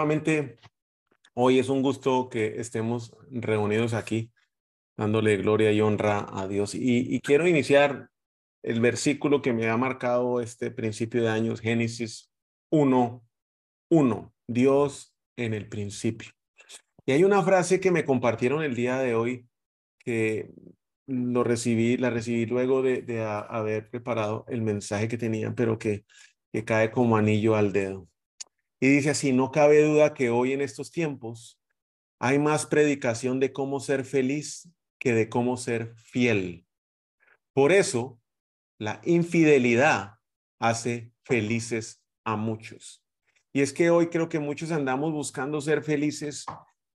Nuevamente, 0.00 0.60
hoy 1.34 1.58
es 1.58 1.68
un 1.68 1.82
gusto 1.82 2.28
que 2.28 2.60
estemos 2.60 3.16
reunidos 3.32 3.94
aquí, 3.94 4.30
dándole 4.96 5.36
gloria 5.38 5.72
y 5.72 5.80
honra 5.80 6.24
a 6.30 6.46
Dios. 6.46 6.76
Y, 6.76 7.20
quiero 7.20 7.48
iniciar 7.48 8.08
el 8.62 8.80
versículo 8.80 9.42
que 9.42 9.52
me 9.52 9.68
ha 9.68 9.76
marcado 9.76 10.40
este 10.40 10.70
principio 10.70 11.22
de 11.22 11.30
años, 11.30 11.60
Génesis 11.60 12.30
1, 12.70 13.26
1, 13.90 14.34
Dios 14.46 15.16
en 15.36 15.52
el 15.52 15.68
principio. 15.68 16.30
Y 17.04 17.10
hay 17.10 17.24
una 17.24 17.42
frase 17.42 17.80
que 17.80 17.90
me 17.90 18.04
compartieron 18.04 18.62
el 18.62 18.76
día 18.76 18.98
de 18.98 19.16
hoy 19.16 19.48
que 19.98 20.52
lo 21.08 21.42
recibí, 21.42 21.96
la 21.96 22.10
recibí 22.10 22.46
luego 22.46 22.82
de, 22.82 23.20
haber 23.20 23.90
preparado 23.90 24.44
el 24.46 24.62
mensaje 24.62 25.08
que 25.08 25.18
tenían, 25.18 25.56
pero 25.56 25.76
que, 25.76 26.04
que 26.52 26.64
cae 26.64 26.92
como 26.92 27.16
anillo 27.16 27.56
al 27.56 27.72
dedo. 27.72 28.08
Y 28.80 28.88
dice 28.88 29.10
así, 29.10 29.32
no 29.32 29.50
cabe 29.50 29.82
duda 29.82 30.14
que 30.14 30.30
hoy 30.30 30.52
en 30.52 30.60
estos 30.60 30.90
tiempos 30.90 31.60
hay 32.20 32.38
más 32.38 32.66
predicación 32.66 33.40
de 33.40 33.52
cómo 33.52 33.80
ser 33.80 34.04
feliz 34.04 34.68
que 34.98 35.14
de 35.14 35.28
cómo 35.28 35.56
ser 35.56 35.94
fiel. 35.96 36.66
Por 37.52 37.72
eso, 37.72 38.20
la 38.78 39.00
infidelidad 39.04 40.14
hace 40.60 41.12
felices 41.24 42.02
a 42.24 42.36
muchos. 42.36 43.04
Y 43.52 43.62
es 43.62 43.72
que 43.72 43.90
hoy 43.90 44.08
creo 44.08 44.28
que 44.28 44.38
muchos 44.38 44.70
andamos 44.70 45.12
buscando 45.12 45.60
ser 45.60 45.82
felices, 45.82 46.44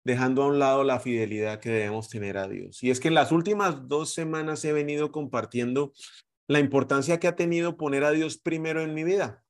dejando 0.04 0.44
a 0.44 0.48
un 0.48 0.60
lado 0.60 0.84
la 0.84 1.00
fidelidad 1.00 1.60
que 1.60 1.70
debemos 1.70 2.10
tener 2.10 2.38
a 2.38 2.48
Dios. 2.48 2.84
Y 2.84 2.90
es 2.90 3.00
que 3.00 3.10
en 3.10 3.14
las 3.14 3.32
últimas 3.32 3.88
dos 3.88 4.14
semanas 4.14 4.64
he 4.66 4.74
venido 4.74 5.12
compartiendo 5.12 5.94
la 6.48 6.60
importancia 6.60 7.20
que 7.20 7.28
ha 7.28 7.36
tenido 7.36 7.78
poner 7.78 8.04
a 8.04 8.12
Dios 8.12 8.38
primero 8.38 8.82
en 8.82 8.94
mi 8.94 9.04
vida, 9.04 9.44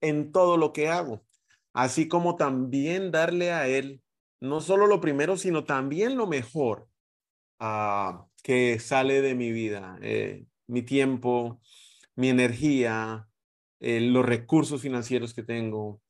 en 0.00 0.32
todo 0.32 0.56
lo 0.56 0.72
que 0.72 0.88
hago 0.88 1.26
así 1.72 2.08
como 2.08 2.36
también 2.36 3.10
darle 3.10 3.52
a 3.52 3.68
Él 3.68 4.02
no 4.40 4.60
solo 4.60 4.86
lo 4.86 5.00
primero, 5.00 5.36
sino 5.36 5.64
también 5.64 6.16
lo 6.16 6.26
mejor 6.26 6.88
ah, 7.58 8.26
que 8.42 8.78
sale 8.78 9.20
de 9.20 9.34
mi 9.34 9.52
vida, 9.52 9.98
eh, 10.02 10.46
mi 10.66 10.82
tiempo, 10.82 11.60
mi 12.16 12.30
energía, 12.30 13.28
eh, 13.80 14.00
los 14.00 14.24
recursos 14.24 14.80
financieros 14.80 15.34
que 15.34 15.42
tengo, 15.42 16.00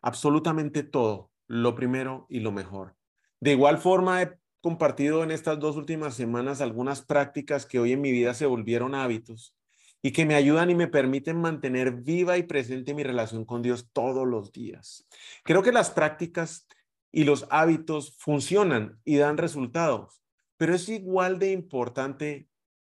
absolutamente 0.00 0.84
todo, 0.84 1.30
lo 1.48 1.74
primero 1.74 2.26
y 2.28 2.40
lo 2.40 2.52
mejor. 2.52 2.96
De 3.40 3.52
igual 3.52 3.78
forma, 3.78 4.22
he 4.22 4.38
compartido 4.60 5.24
en 5.24 5.32
estas 5.32 5.58
dos 5.58 5.76
últimas 5.76 6.14
semanas 6.14 6.60
algunas 6.60 7.02
prácticas 7.02 7.66
que 7.66 7.80
hoy 7.80 7.92
en 7.92 8.00
mi 8.00 8.12
vida 8.12 8.32
se 8.34 8.46
volvieron 8.46 8.94
hábitos 8.94 9.56
y 10.02 10.10
que 10.10 10.26
me 10.26 10.34
ayudan 10.34 10.70
y 10.70 10.74
me 10.74 10.88
permiten 10.88 11.40
mantener 11.40 11.92
viva 11.92 12.36
y 12.36 12.42
presente 12.42 12.92
mi 12.92 13.04
relación 13.04 13.44
con 13.44 13.62
Dios 13.62 13.88
todos 13.92 14.26
los 14.26 14.52
días. 14.52 15.06
Creo 15.44 15.62
que 15.62 15.72
las 15.72 15.90
prácticas 15.90 16.66
y 17.12 17.24
los 17.24 17.46
hábitos 17.50 18.16
funcionan 18.18 19.00
y 19.04 19.16
dan 19.16 19.38
resultados, 19.38 20.22
pero 20.56 20.74
es 20.74 20.88
igual 20.88 21.38
de 21.38 21.52
importante 21.52 22.48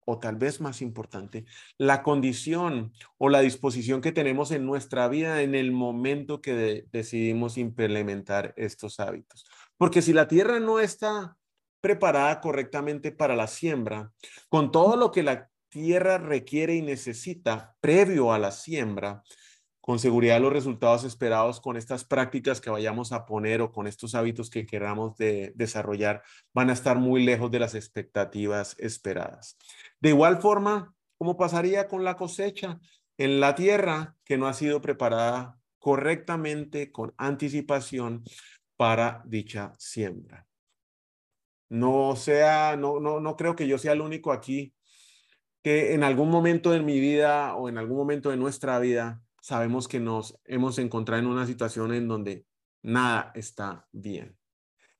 o 0.05 0.19
tal 0.19 0.35
vez 0.35 0.61
más 0.61 0.81
importante, 0.81 1.45
la 1.77 2.03
condición 2.03 2.93
o 3.17 3.29
la 3.29 3.41
disposición 3.41 4.01
que 4.01 4.11
tenemos 4.11 4.51
en 4.51 4.65
nuestra 4.65 5.07
vida 5.07 5.41
en 5.41 5.55
el 5.55 5.71
momento 5.71 6.41
que 6.41 6.85
decidimos 6.91 7.57
implementar 7.57 8.53
estos 8.55 8.99
hábitos. 8.99 9.45
Porque 9.77 10.03
si 10.03 10.13
la 10.13 10.27
tierra 10.27 10.59
no 10.59 10.79
está 10.79 11.37
preparada 11.81 12.39
correctamente 12.39 13.11
para 13.11 13.35
la 13.35 13.47
siembra, 13.47 14.11
con 14.47 14.71
todo 14.71 14.95
lo 14.95 15.11
que 15.11 15.23
la 15.23 15.49
tierra 15.75 16.17
requiere 16.17 16.73
y 16.73 16.81
necesita 16.81 17.75
previo 17.81 18.31
a 18.31 18.39
la 18.39 18.51
siembra, 18.51 19.23
con 19.81 19.99
seguridad 19.99 20.39
los 20.39 20.53
resultados 20.53 21.03
esperados 21.03 21.59
con 21.59 21.75
estas 21.75 22.05
prácticas 22.05 22.61
que 22.61 22.69
vayamos 22.69 23.11
a 23.11 23.25
poner 23.25 23.61
o 23.61 23.73
con 23.73 23.85
estos 23.85 24.15
hábitos 24.15 24.49
que 24.49 24.65
queramos 24.65 25.17
de 25.17 25.51
desarrollar 25.53 26.23
van 26.53 26.69
a 26.69 26.73
estar 26.73 26.97
muy 26.97 27.25
lejos 27.25 27.51
de 27.51 27.59
las 27.59 27.75
expectativas 27.75 28.77
esperadas. 28.79 29.57
De 29.99 30.09
igual 30.09 30.37
forma, 30.37 30.95
¿cómo 31.17 31.35
pasaría 31.35 31.89
con 31.89 32.05
la 32.05 32.15
cosecha 32.15 32.79
en 33.17 33.41
la 33.41 33.53
tierra 33.53 34.15
que 34.23 34.37
no 34.37 34.47
ha 34.47 34.53
sido 34.53 34.79
preparada 34.79 35.59
correctamente 35.77 36.89
con 36.93 37.13
anticipación 37.17 38.23
para 38.77 39.23
dicha 39.25 39.73
siembra? 39.77 40.47
No 41.67 42.15
sea, 42.15 42.77
no, 42.77 43.01
no, 43.01 43.19
no 43.19 43.35
creo 43.35 43.57
que 43.57 43.67
yo 43.67 43.77
sea 43.77 43.91
el 43.91 43.99
único 43.99 44.31
aquí 44.31 44.73
que 45.65 45.95
en 45.95 46.03
algún 46.03 46.29
momento 46.29 46.69
de 46.69 46.83
mi 46.83 46.99
vida 46.99 47.55
o 47.55 47.69
en 47.69 47.79
algún 47.79 47.97
momento 47.97 48.29
de 48.29 48.37
nuestra 48.37 48.77
vida 48.77 49.23
sabemos 49.41 49.87
que 49.87 49.99
nos 49.99 50.37
hemos 50.45 50.77
encontrado 50.77 51.23
en 51.23 51.27
una 51.27 51.47
situación 51.47 51.91
en 51.91 52.07
donde 52.07 52.45
nada 52.83 53.31
está 53.33 53.87
bien. 53.91 54.37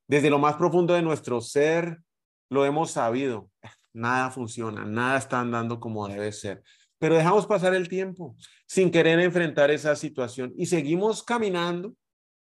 Desde 0.08 0.32
lo 0.32 0.40
más 0.40 0.56
profundo 0.56 0.96
de 0.96 1.04
nuestro 1.04 1.40
ser 1.40 2.02
lo 2.50 2.66
hemos 2.66 2.90
sabido, 2.90 3.52
nada 3.94 4.32
funciona, 4.32 4.86
nada 4.86 5.20
está 5.20 5.40
andando 5.40 5.80
como 5.80 6.08
debe 6.08 6.32
ser. 6.32 6.64
Pero 6.98 7.14
dejamos 7.14 7.46
pasar 7.46 7.76
el 7.76 7.88
tiempo 7.88 8.36
sin 8.66 8.90
querer 8.90 9.20
enfrentar 9.20 9.70
esa 9.70 9.96
situación 9.96 10.52
y 10.58 10.66
seguimos 10.66 11.22
caminando 11.22 11.94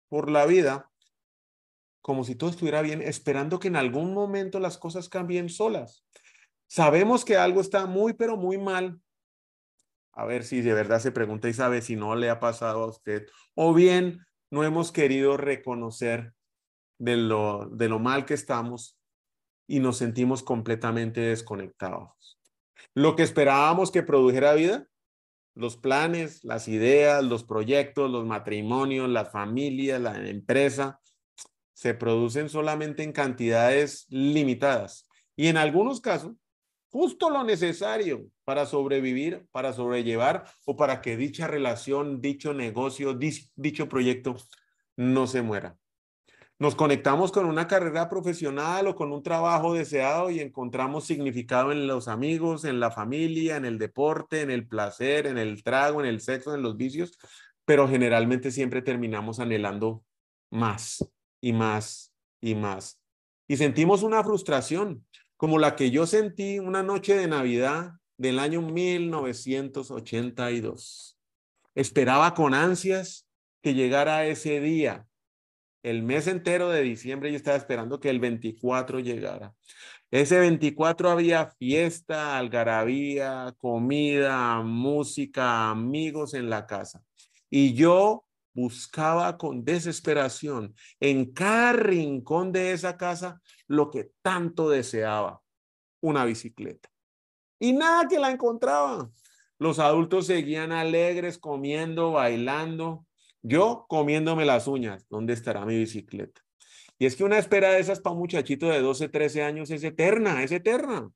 por 0.09 0.31
la 0.31 0.47
vida 0.47 0.91
como 2.01 2.25
si 2.25 2.37
todo 2.37 2.49
estuviera 2.49 2.81
bien, 2.81 3.03
esperando 3.03 3.59
que 3.59 3.69
en 3.69 3.77
algún 3.77 4.15
momento 4.15 4.61
las 4.61 4.79
cosas 4.79 5.11
cambien 5.11 5.51
solas. 5.51 6.07
Sabemos 6.69 7.25
que 7.25 7.37
algo 7.37 7.61
está 7.61 7.87
muy, 7.87 8.13
pero 8.13 8.37
muy 8.37 8.59
mal. 8.59 9.01
A 10.13 10.27
ver 10.27 10.45
si 10.45 10.61
de 10.61 10.75
verdad 10.75 11.01
se 11.01 11.13
pregunta 11.13 11.49
y 11.49 11.55
sabe 11.55 11.81
si 11.81 11.97
no 11.97 12.15
le 12.15 12.29
ha 12.29 12.41
pasado 12.41 12.85
a 12.85 12.89
usted. 12.89 13.27
O 13.55 13.73
bien 13.73 14.27
no 14.51 14.65
hemos 14.65 14.93
querido 14.93 15.37
reconocer 15.37 16.35
de 16.99 17.17
lo, 17.17 17.69
de 17.71 17.89
lo 17.89 17.99
mal 17.99 18.27
que 18.27 18.35
estamos 18.35 18.99
y 19.67 19.81
nos 19.81 19.97
sentimos 19.97 20.43
completamente 20.43 21.21
desconectados. 21.21 22.39
Lo 22.95 23.17
que 23.17 23.23
esperábamos 23.23 23.91
que 23.91 24.03
produjera 24.03 24.55
vida, 24.55 24.89
los 25.55 25.77
planes, 25.77 26.45
las 26.45 26.69
ideas, 26.69 27.25
los 27.25 27.45
proyectos, 27.45 28.11
los 28.11 28.27
matrimonios, 28.27 29.09
la 29.09 29.25
familia, 29.25 29.99
la 29.99 30.29
empresa, 30.29 31.01
se 31.73 31.95
producen 31.95 32.49
solamente 32.49 33.03
en 33.05 33.13
cantidades 33.13 34.07
limitadas. 34.09 35.09
Y 35.37 35.47
en 35.47 35.57
algunos 35.57 36.01
casos 36.01 36.33
justo 36.91 37.31
lo 37.31 37.45
necesario 37.45 38.27
para 38.45 38.67
sobrevivir, 38.67 39.47
para 39.53 39.73
sobrellevar 39.73 40.45
o 40.65 40.77
para 40.77 41.01
que 41.01 41.17
dicha 41.17 41.47
relación, 41.47 42.21
dicho 42.21 42.55
negocio, 42.55 43.19
dicho 43.57 43.89
proyecto 43.89 44.37
no 44.97 45.27
se 45.27 45.43
muera. 45.43 45.77
Nos 46.61 46.75
conectamos 46.75 47.31
con 47.31 47.47
una 47.47 47.69
carrera 47.69 48.09
profesional 48.09 48.89
o 48.89 48.97
con 48.97 49.13
un 49.13 49.23
trabajo 49.23 49.75
deseado 49.75 50.29
y 50.29 50.41
encontramos 50.41 51.05
significado 51.07 51.71
en 51.71 51.87
los 51.87 52.09
amigos, 52.09 52.65
en 52.65 52.81
la 52.81 52.91
familia, 52.91 53.57
en 53.57 53.65
el 53.65 53.79
deporte, 53.79 54.41
en 54.41 54.51
el 54.51 54.67
placer, 54.67 55.29
en 55.29 55.39
el 55.39 55.63
trago, 55.63 56.01
en 56.01 56.07
el 56.07 56.21
sexo, 56.21 56.57
en 56.57 56.63
los 56.63 56.77
vicios, 56.77 57.17
pero 57.65 57.87
generalmente 57.87 58.51
siempre 58.51 58.83
terminamos 58.83 59.39
anhelando 59.39 60.03
más 60.51 61.09
y 61.41 61.53
más 61.53 62.13
y 62.41 62.57
más. 62.57 63.01
Y 63.47 63.57
sentimos 63.57 64.03
una 64.03 64.25
frustración 64.25 65.07
como 65.39 65.59
la 65.59 65.75
que 65.77 65.91
yo 65.91 66.07
sentí 66.07 66.59
una 66.59 66.83
noche 66.83 67.17
de 67.17 67.29
Navidad 67.29 67.93
del 68.19 68.39
año 68.41 68.61
1982. 68.61 71.17
Esperaba 71.77 72.35
con 72.35 72.53
ansias 72.55 73.27
que 73.63 73.75
llegara 73.75 74.27
ese 74.27 74.61
día. 74.61 75.07
El 75.85 76.03
mes 76.03 76.27
entero 76.27 76.71
de 76.71 76.83
diciembre 76.83 77.31
yo 77.31 77.37
estaba 77.37 77.57
esperando 77.57 78.01
que 78.01 78.11
el 78.11 78.19
24 78.19 78.99
llegara. 78.99 79.55
Ese 80.11 80.41
24 80.41 81.09
había 81.09 81.47
fiesta, 81.47 82.37
algarabía, 82.37 83.55
comida, 83.59 84.61
música, 84.63 85.71
amigos 85.71 86.35
en 86.35 86.51
la 86.51 86.67
casa. 86.67 87.05
Y 87.49 87.75
yo 87.75 88.25
buscaba 88.55 89.39
con 89.39 89.65
desesperación 89.65 90.75
en 90.99 91.33
cada 91.33 91.75
rincón 91.75 92.51
de 92.51 92.73
esa 92.73 92.97
casa 92.97 93.41
lo 93.69 93.91
que 93.91 94.11
tanto 94.23 94.69
deseaba, 94.69 95.43
una 96.01 96.25
bicicleta. 96.25 96.91
Y 97.61 97.73
nada 97.73 98.09
que 98.09 98.19
la 98.19 98.31
encontraba. 98.31 99.11
Los 99.59 99.79
adultos 99.79 100.27
seguían 100.27 100.73
alegres, 100.73 101.39
comiendo, 101.39 102.13
bailando, 102.13 103.07
Yo 103.41 103.87
comiéndome 103.89 104.45
las 104.45 104.67
uñas, 104.67 105.07
¿dónde 105.09 105.33
estará 105.33 105.65
mi 105.65 105.79
bicicleta? 105.79 106.43
Y 106.99 107.07
es 107.07 107.15
que 107.15 107.23
una 107.23 107.39
espera 107.39 107.71
de 107.71 107.79
esas 107.79 108.01
para 108.01 108.15
un 108.15 108.21
muchachito 108.21 108.69
de 108.69 108.81
12, 108.81 109.09
13 109.09 109.43
años 109.45 109.71
es 109.71 109.85
eterna, 109.85 110.43
es 110.43 110.51
eterna. 110.51 111.09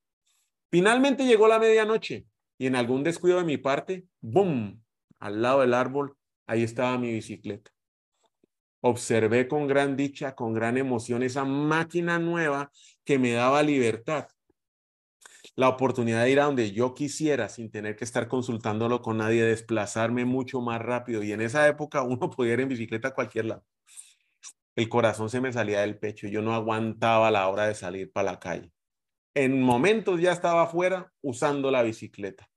Finalmente 0.71 1.27
llegó 1.27 1.49
la 1.49 1.59
medianoche 1.59 2.27
y 2.59 2.67
en 2.69 2.77
algún 2.77 3.03
descuido 3.03 3.39
de 3.39 3.45
mi 3.45 3.59
parte, 3.59 4.07
¡boom! 4.21 4.85
Al 5.19 5.43
lado 5.43 5.61
del 5.61 5.75
árbol, 5.75 6.17
ahí 6.47 6.63
estaba 6.63 6.97
mi 6.99 7.13
bicicleta. 7.13 7.72
Observé 8.83 9.49
con 9.49 9.67
gran 9.67 9.97
dicha, 9.97 10.35
con 10.35 10.53
gran 10.53 10.77
emoción 10.77 11.23
esa 11.23 11.45
máquina 11.45 12.19
nueva 12.19 12.71
que 13.05 13.19
me 13.19 13.33
daba 13.33 13.63
libertad. 13.63 14.29
La 15.57 15.69
oportunidad 15.69 16.25
de 16.25 16.31
ir 16.31 16.41
a 16.41 16.45
donde 16.45 16.73
yo 16.73 16.95
quisiera 16.95 17.49
sin 17.49 17.71
tener 17.71 17.97
que 17.97 18.05
estar 18.05 18.29
consultándolo 18.29 19.01
con 19.01 19.19
nadie, 19.19 19.43
desplazarme 19.45 20.25
mucho 20.25 20.61
más 20.61 20.81
rápido. 20.81 21.23
Y 21.23 21.33
en 21.33 21.41
esa 21.41 21.67
época 21.67 22.03
uno 22.03 22.29
podía 22.37 22.53
ir 22.53 22.61
en 22.61 22.69
bicicleta 22.69 23.09
a 23.09 23.15
cualquier 23.15 23.47
lado 23.47 23.65
el 24.77 24.89
corazón 24.89 25.29
se 25.29 25.41
me 25.41 25.53
salía 25.53 25.81
del 25.81 25.99
pecho, 25.99 26.29
yo 26.29 26.43
no 26.43 26.55
aguantaba 26.55 27.31
la 27.31 27.49
hora 27.49 27.67
de 27.67 27.75
salir 27.75 28.11
para 28.11 28.33
la 28.33 28.41
calle. 28.41 28.73
En 29.35 29.63
momentos 29.63 30.21
ya 30.21 30.33
estaba 30.33 30.63
afuera 30.63 31.13
usando 31.23 31.71
la 31.71 31.83
bicicleta, 31.83 32.51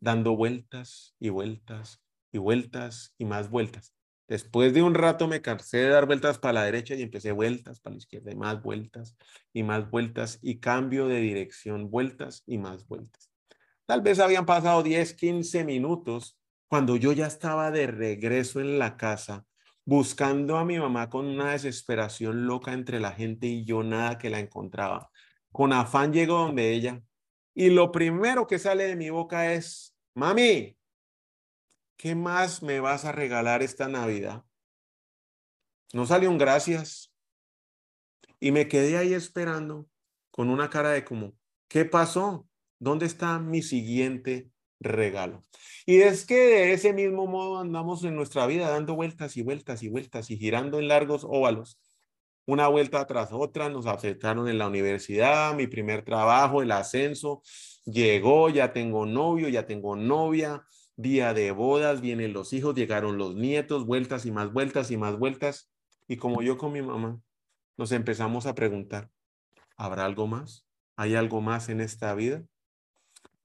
dando 0.00 0.36
vueltas 0.36 1.14
y 1.18 1.30
vueltas 1.30 2.02
y 2.32 2.38
vueltas 2.38 3.14
y 3.18 3.24
más 3.24 3.50
vueltas. 3.50 3.94
Después 4.28 4.74
de 4.74 4.82
un 4.82 4.94
rato 4.94 5.26
me 5.26 5.40
cansé 5.40 5.78
de 5.78 5.88
dar 5.88 6.04
vueltas 6.04 6.38
para 6.38 6.52
la 6.52 6.64
derecha 6.64 6.94
y 6.94 7.00
empecé 7.02 7.32
vueltas 7.32 7.80
para 7.80 7.94
la 7.94 7.98
izquierda 7.98 8.30
y 8.30 8.36
más 8.36 8.62
vueltas 8.62 9.16
y 9.54 9.62
más 9.62 9.90
vueltas 9.90 10.38
y 10.42 10.60
cambio 10.60 11.08
de 11.08 11.18
dirección, 11.20 11.90
vueltas 11.90 12.42
y 12.46 12.58
más 12.58 12.86
vueltas. 12.86 13.30
Tal 13.86 14.02
vez 14.02 14.20
habían 14.20 14.44
pasado 14.44 14.82
10, 14.82 15.14
15 15.14 15.64
minutos 15.64 16.38
cuando 16.68 16.96
yo 16.96 17.12
ya 17.12 17.26
estaba 17.26 17.70
de 17.70 17.86
regreso 17.86 18.60
en 18.60 18.78
la 18.78 18.98
casa 18.98 19.46
buscando 19.86 20.58
a 20.58 20.66
mi 20.66 20.78
mamá 20.78 21.08
con 21.08 21.24
una 21.24 21.52
desesperación 21.52 22.46
loca 22.46 22.74
entre 22.74 23.00
la 23.00 23.12
gente 23.12 23.46
y 23.46 23.64
yo 23.64 23.82
nada 23.82 24.18
que 24.18 24.28
la 24.28 24.38
encontraba. 24.38 25.10
Con 25.50 25.72
afán 25.72 26.12
llego 26.12 26.36
donde 26.36 26.74
ella 26.74 27.02
y 27.54 27.70
lo 27.70 27.90
primero 27.90 28.46
que 28.46 28.58
sale 28.58 28.84
de 28.84 28.96
mi 28.96 29.08
boca 29.08 29.54
es, 29.54 29.96
mami, 30.14 30.77
¿qué 31.98 32.14
más 32.14 32.62
me 32.62 32.80
vas 32.80 33.04
a 33.04 33.12
regalar 33.12 33.62
esta 33.62 33.88
Navidad? 33.88 34.44
No 35.92 36.06
salió 36.06 36.30
un 36.30 36.38
gracias. 36.38 37.12
Y 38.40 38.52
me 38.52 38.68
quedé 38.68 38.96
ahí 38.96 39.12
esperando 39.12 39.86
con 40.30 40.48
una 40.48 40.70
cara 40.70 40.90
de 40.90 41.04
como, 41.04 41.34
¿qué 41.68 41.84
pasó? 41.84 42.48
¿Dónde 42.78 43.04
está 43.04 43.38
mi 43.38 43.60
siguiente 43.60 44.50
regalo. 44.80 45.42
Y 45.86 46.00
es 46.00 46.24
que 46.24 46.34
de 46.34 46.72
ese 46.72 46.92
mismo 46.92 47.26
modo 47.26 47.58
andamos 47.58 48.04
en 48.04 48.14
nuestra 48.14 48.46
vida 48.46 48.68
dando 48.70 48.94
vueltas 48.94 49.36
y 49.36 49.42
vueltas 49.42 49.82
y 49.82 49.88
vueltas 49.88 50.30
y 50.30 50.36
girando 50.36 50.78
en 50.78 50.88
largos 50.88 51.24
óvalos. 51.24 51.80
Una 52.46 52.68
vuelta 52.68 53.06
tras 53.06 53.30
otra, 53.32 53.68
nos 53.68 53.86
aceptaron 53.86 54.48
en 54.48 54.58
la 54.58 54.68
universidad, 54.68 55.54
mi 55.54 55.66
primer 55.66 56.02
trabajo, 56.02 56.62
el 56.62 56.72
ascenso, 56.72 57.42
llegó, 57.84 58.48
ya 58.48 58.72
tengo 58.72 59.04
novio, 59.04 59.48
ya 59.48 59.66
tengo 59.66 59.96
novia, 59.96 60.64
día 60.98 61.32
de 61.32 61.52
bodas, 61.52 62.00
vienen 62.00 62.32
los 62.32 62.52
hijos, 62.52 62.74
llegaron 62.74 63.18
los 63.18 63.36
nietos, 63.36 63.86
vueltas 63.86 64.26
y 64.26 64.32
más 64.32 64.52
vueltas 64.52 64.90
y 64.90 64.96
más 64.96 65.16
vueltas. 65.16 65.70
Y 66.08 66.16
como 66.16 66.42
yo 66.42 66.58
con 66.58 66.72
mi 66.72 66.82
mamá, 66.82 67.20
nos 67.76 67.92
empezamos 67.92 68.46
a 68.46 68.54
preguntar, 68.56 69.08
¿habrá 69.76 70.04
algo 70.04 70.26
más? 70.26 70.66
¿Hay 70.96 71.14
algo 71.14 71.40
más 71.40 71.68
en 71.68 71.80
esta 71.80 72.12
vida? 72.14 72.42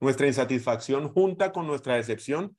Nuestra 0.00 0.26
insatisfacción 0.26 1.08
junta 1.08 1.52
con 1.52 1.68
nuestra 1.68 1.94
decepción 1.94 2.56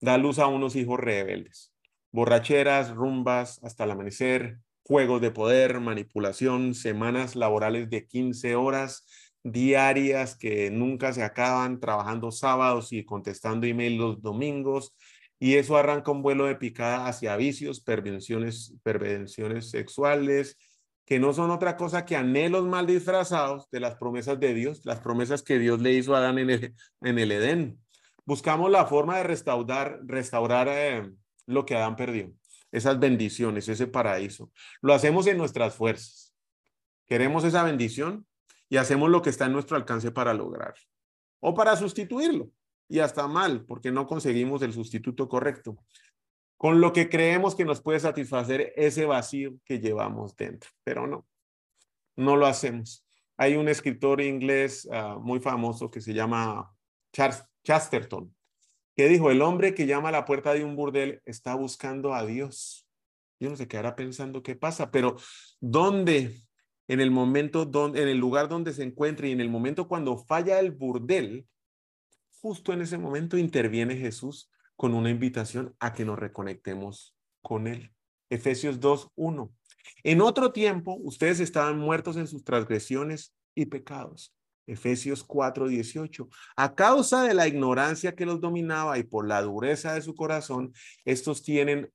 da 0.00 0.18
luz 0.18 0.40
a 0.40 0.48
unos 0.48 0.74
hijos 0.74 0.98
rebeldes. 0.98 1.72
Borracheras, 2.10 2.90
rumbas 2.90 3.62
hasta 3.62 3.84
el 3.84 3.92
amanecer, 3.92 4.58
juegos 4.82 5.20
de 5.20 5.30
poder, 5.30 5.78
manipulación, 5.78 6.74
semanas 6.74 7.36
laborales 7.36 7.88
de 7.88 8.06
15 8.08 8.56
horas 8.56 9.06
diarias 9.44 10.36
que 10.36 10.70
nunca 10.70 11.12
se 11.12 11.22
acaban, 11.22 11.78
trabajando 11.78 12.32
sábados 12.32 12.92
y 12.92 13.04
contestando 13.04 13.66
email 13.66 13.98
los 13.98 14.22
domingos. 14.22 14.96
Y 15.38 15.56
eso 15.56 15.76
arranca 15.76 16.10
un 16.10 16.22
vuelo 16.22 16.46
de 16.46 16.56
picada 16.56 17.06
hacia 17.06 17.36
vicios, 17.36 17.80
pervenciones, 17.80 18.74
pervenciones 18.82 19.70
sexuales, 19.70 20.56
que 21.04 21.20
no 21.20 21.34
son 21.34 21.50
otra 21.50 21.76
cosa 21.76 22.06
que 22.06 22.16
anhelos 22.16 22.64
mal 22.64 22.86
disfrazados 22.86 23.68
de 23.70 23.80
las 23.80 23.96
promesas 23.96 24.40
de 24.40 24.54
Dios, 24.54 24.80
las 24.84 25.00
promesas 25.00 25.42
que 25.42 25.58
Dios 25.58 25.82
le 25.82 25.92
hizo 25.92 26.14
a 26.14 26.18
Adán 26.18 26.38
en 26.38 26.50
el, 26.50 26.74
en 27.02 27.18
el 27.18 27.30
Edén. 27.30 27.78
Buscamos 28.24 28.70
la 28.70 28.86
forma 28.86 29.18
de 29.18 29.24
restaurar, 29.24 30.00
restaurar 30.06 30.68
eh, 30.70 31.12
lo 31.44 31.66
que 31.66 31.76
Adán 31.76 31.96
perdió, 31.96 32.32
esas 32.72 32.98
bendiciones, 32.98 33.68
ese 33.68 33.86
paraíso. 33.86 34.50
Lo 34.80 34.94
hacemos 34.94 35.26
en 35.26 35.36
nuestras 35.36 35.74
fuerzas. 35.74 36.34
Queremos 37.06 37.44
esa 37.44 37.62
bendición 37.64 38.26
y 38.74 38.76
hacemos 38.76 39.08
lo 39.08 39.22
que 39.22 39.30
está 39.30 39.46
en 39.46 39.52
nuestro 39.52 39.76
alcance 39.76 40.10
para 40.10 40.34
lograr 40.34 40.74
o 41.38 41.54
para 41.54 41.76
sustituirlo. 41.76 42.50
Y 42.88 42.98
hasta 42.98 43.28
mal, 43.28 43.64
porque 43.64 43.92
no 43.92 44.04
conseguimos 44.04 44.62
el 44.62 44.72
sustituto 44.72 45.28
correcto 45.28 45.78
con 46.56 46.80
lo 46.80 46.92
que 46.92 47.08
creemos 47.08 47.54
que 47.54 47.64
nos 47.64 47.80
puede 47.80 48.00
satisfacer 48.00 48.72
ese 48.74 49.04
vacío 49.04 49.54
que 49.64 49.78
llevamos 49.78 50.34
dentro, 50.34 50.70
pero 50.82 51.06
no, 51.06 51.24
no 52.16 52.34
lo 52.34 52.46
hacemos. 52.46 53.06
Hay 53.36 53.54
un 53.54 53.68
escritor 53.68 54.20
inglés 54.20 54.88
ah, 54.90 55.18
muy 55.20 55.38
famoso 55.38 55.88
que 55.88 56.00
se 56.00 56.12
llama 56.12 56.74
Charles 57.12 57.44
Chasterton, 57.62 58.34
que 58.96 59.06
dijo, 59.06 59.30
el 59.30 59.42
hombre 59.42 59.76
que 59.76 59.86
llama 59.86 60.08
a 60.08 60.12
la 60.12 60.24
puerta 60.24 60.52
de 60.52 60.64
un 60.64 60.74
burdel 60.74 61.22
está 61.26 61.54
buscando 61.54 62.12
a 62.12 62.26
Dios. 62.26 62.88
Yo 63.38 63.50
no 63.50 63.56
sé 63.56 63.68
qué 63.68 63.76
hará 63.76 63.94
pensando 63.94 64.42
qué 64.42 64.56
pasa, 64.56 64.90
pero 64.90 65.14
¿dónde? 65.60 66.44
En 66.88 67.00
el 67.00 67.10
momento, 67.10 67.64
donde, 67.64 68.02
en 68.02 68.08
el 68.08 68.18
lugar 68.18 68.48
donde 68.48 68.72
se 68.72 68.82
encuentre 68.82 69.28
y 69.28 69.32
en 69.32 69.40
el 69.40 69.48
momento 69.48 69.88
cuando 69.88 70.18
falla 70.18 70.60
el 70.60 70.70
burdel, 70.70 71.46
justo 72.40 72.72
en 72.72 72.82
ese 72.82 72.98
momento 72.98 73.38
interviene 73.38 73.96
Jesús 73.96 74.50
con 74.76 74.94
una 74.94 75.10
invitación 75.10 75.74
a 75.78 75.94
que 75.94 76.04
nos 76.04 76.18
reconectemos 76.18 77.16
con 77.42 77.66
Él. 77.66 77.92
Efesios 78.28 78.80
2, 78.80 79.10
1. 79.14 79.54
En 80.02 80.20
otro 80.20 80.52
tiempo, 80.52 80.98
ustedes 81.02 81.40
estaban 81.40 81.78
muertos 81.78 82.16
en 82.16 82.26
sus 82.26 82.44
transgresiones 82.44 83.34
y 83.54 83.66
pecados. 83.66 84.34
Efesios 84.66 85.22
4, 85.24 85.68
18. 85.68 86.28
A 86.56 86.74
causa 86.74 87.22
de 87.22 87.34
la 87.34 87.46
ignorancia 87.46 88.14
que 88.14 88.26
los 88.26 88.40
dominaba 88.40 88.98
y 88.98 89.04
por 89.04 89.28
la 89.28 89.42
dureza 89.42 89.94
de 89.94 90.02
su 90.02 90.14
corazón, 90.14 90.72
estos 91.04 91.42
tienen 91.42 91.90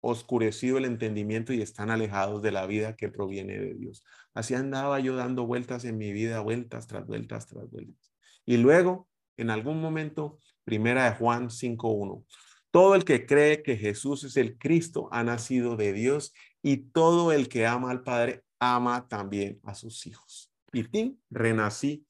oscurecido 0.00 0.78
el 0.78 0.84
entendimiento 0.84 1.52
y 1.52 1.62
están 1.62 1.90
alejados 1.90 2.42
de 2.42 2.52
la 2.52 2.66
vida 2.66 2.96
que 2.96 3.08
proviene 3.08 3.58
de 3.58 3.74
Dios. 3.74 4.04
Así 4.38 4.54
andaba 4.54 5.00
yo 5.00 5.16
dando 5.16 5.48
vueltas 5.48 5.84
en 5.84 5.98
mi 5.98 6.12
vida, 6.12 6.38
vueltas 6.38 6.86
tras 6.86 7.04
vueltas 7.08 7.48
tras 7.48 7.68
vueltas. 7.72 8.12
Y 8.46 8.56
luego, 8.56 9.08
en 9.36 9.50
algún 9.50 9.80
momento, 9.80 10.38
Primera 10.62 11.10
de 11.10 11.16
Juan 11.16 11.50
5.1. 11.50 12.24
Todo 12.70 12.94
el 12.94 13.04
que 13.04 13.26
cree 13.26 13.64
que 13.64 13.76
Jesús 13.76 14.22
es 14.22 14.36
el 14.36 14.56
Cristo 14.56 15.08
ha 15.10 15.24
nacido 15.24 15.74
de 15.74 15.92
Dios 15.92 16.32
y 16.62 16.76
todo 16.76 17.32
el 17.32 17.48
que 17.48 17.66
ama 17.66 17.90
al 17.90 18.04
Padre 18.04 18.44
ama 18.60 19.08
también 19.08 19.58
a 19.64 19.74
sus 19.74 20.06
hijos. 20.06 20.52
Y 20.72 20.84
ti, 20.84 21.18
renací, 21.30 22.06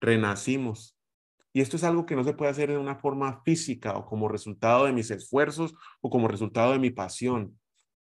renacimos. 0.00 0.98
Y 1.52 1.60
esto 1.60 1.76
es 1.76 1.84
algo 1.84 2.06
que 2.06 2.16
no 2.16 2.24
se 2.24 2.34
puede 2.34 2.50
hacer 2.50 2.70
de 2.70 2.78
una 2.78 2.96
forma 2.96 3.40
física 3.44 3.96
o 3.96 4.04
como 4.04 4.26
resultado 4.26 4.86
de 4.86 4.92
mis 4.92 5.12
esfuerzos 5.12 5.74
o 6.00 6.10
como 6.10 6.26
resultado 6.26 6.72
de 6.72 6.80
mi 6.80 6.90
pasión. 6.90 7.56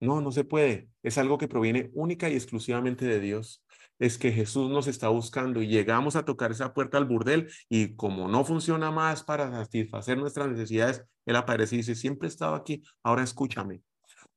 No, 0.00 0.20
no 0.20 0.32
se 0.32 0.44
puede. 0.44 0.88
Es 1.02 1.18
algo 1.18 1.38
que 1.38 1.48
proviene 1.48 1.90
única 1.94 2.28
y 2.28 2.34
exclusivamente 2.34 3.06
de 3.06 3.20
Dios 3.20 3.64
es 3.98 4.18
que 4.18 4.32
Jesús 4.32 4.70
nos 4.70 4.86
está 4.86 5.08
buscando 5.08 5.62
y 5.62 5.68
llegamos 5.68 6.16
a 6.16 6.24
tocar 6.24 6.50
esa 6.50 6.74
puerta 6.74 6.98
al 6.98 7.06
burdel 7.06 7.50
y 7.68 7.96
como 7.96 8.28
no 8.28 8.44
funciona 8.44 8.90
más 8.90 9.22
para 9.22 9.50
satisfacer 9.50 10.18
nuestras 10.18 10.48
necesidades, 10.48 11.04
Él 11.24 11.36
aparece 11.36 11.76
y 11.76 11.78
dice, 11.78 11.94
siempre 11.94 12.28
he 12.28 12.30
estado 12.30 12.54
aquí, 12.54 12.82
ahora 13.02 13.22
escúchame. 13.22 13.82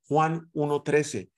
Juan 0.06 0.50
1.13, 0.54 1.30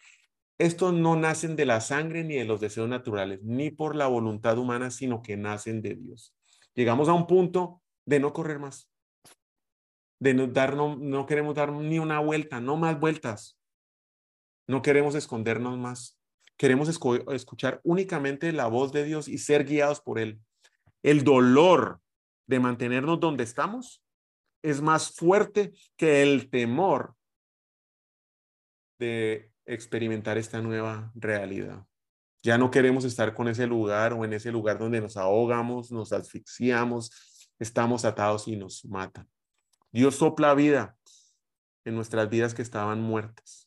estos 0.58 0.94
no 0.94 1.16
nacen 1.16 1.56
de 1.56 1.66
la 1.66 1.80
sangre 1.80 2.24
ni 2.24 2.36
de 2.36 2.44
los 2.44 2.60
deseos 2.60 2.88
naturales, 2.88 3.40
ni 3.42 3.70
por 3.70 3.96
la 3.96 4.06
voluntad 4.06 4.56
humana, 4.56 4.90
sino 4.90 5.20
que 5.20 5.36
nacen 5.36 5.82
de 5.82 5.96
Dios. 5.96 6.34
Llegamos 6.74 7.08
a 7.08 7.12
un 7.12 7.26
punto 7.26 7.82
de 8.06 8.20
no 8.20 8.32
correr 8.32 8.58
más, 8.58 8.88
de 10.20 10.34
no 10.34 10.46
dar, 10.46 10.76
no, 10.76 10.96
no 10.96 11.26
queremos 11.26 11.54
dar 11.54 11.72
ni 11.72 11.98
una 11.98 12.20
vuelta, 12.20 12.60
no 12.60 12.76
más 12.76 12.98
vueltas. 12.98 13.58
No 14.66 14.82
queremos 14.82 15.14
escondernos 15.14 15.78
más. 15.78 16.18
Queremos 16.56 16.88
escuchar 16.88 17.80
únicamente 17.82 18.52
la 18.52 18.66
voz 18.66 18.92
de 18.92 19.04
Dios 19.04 19.28
y 19.28 19.38
ser 19.38 19.64
guiados 19.64 20.00
por 20.00 20.18
Él. 20.18 20.40
El 21.02 21.24
dolor 21.24 22.00
de 22.46 22.60
mantenernos 22.60 23.18
donde 23.18 23.44
estamos 23.44 24.02
es 24.62 24.80
más 24.80 25.10
fuerte 25.12 25.72
que 25.96 26.22
el 26.22 26.50
temor 26.50 27.16
de 28.98 29.50
experimentar 29.66 30.38
esta 30.38 30.60
nueva 30.60 31.10
realidad. 31.14 31.84
Ya 32.44 32.58
no 32.58 32.70
queremos 32.70 33.04
estar 33.04 33.34
con 33.34 33.48
ese 33.48 33.66
lugar 33.66 34.12
o 34.12 34.24
en 34.24 34.32
ese 34.32 34.50
lugar 34.50 34.78
donde 34.78 35.00
nos 35.00 35.16
ahogamos, 35.16 35.92
nos 35.92 36.12
asfixiamos, 36.12 37.10
estamos 37.58 38.04
atados 38.04 38.48
y 38.48 38.56
nos 38.56 38.84
matan. 38.84 39.28
Dios 39.92 40.16
sopla 40.16 40.54
vida 40.54 40.96
en 41.84 41.94
nuestras 41.94 42.28
vidas 42.28 42.54
que 42.54 42.62
estaban 42.62 43.00
muertas. 43.00 43.61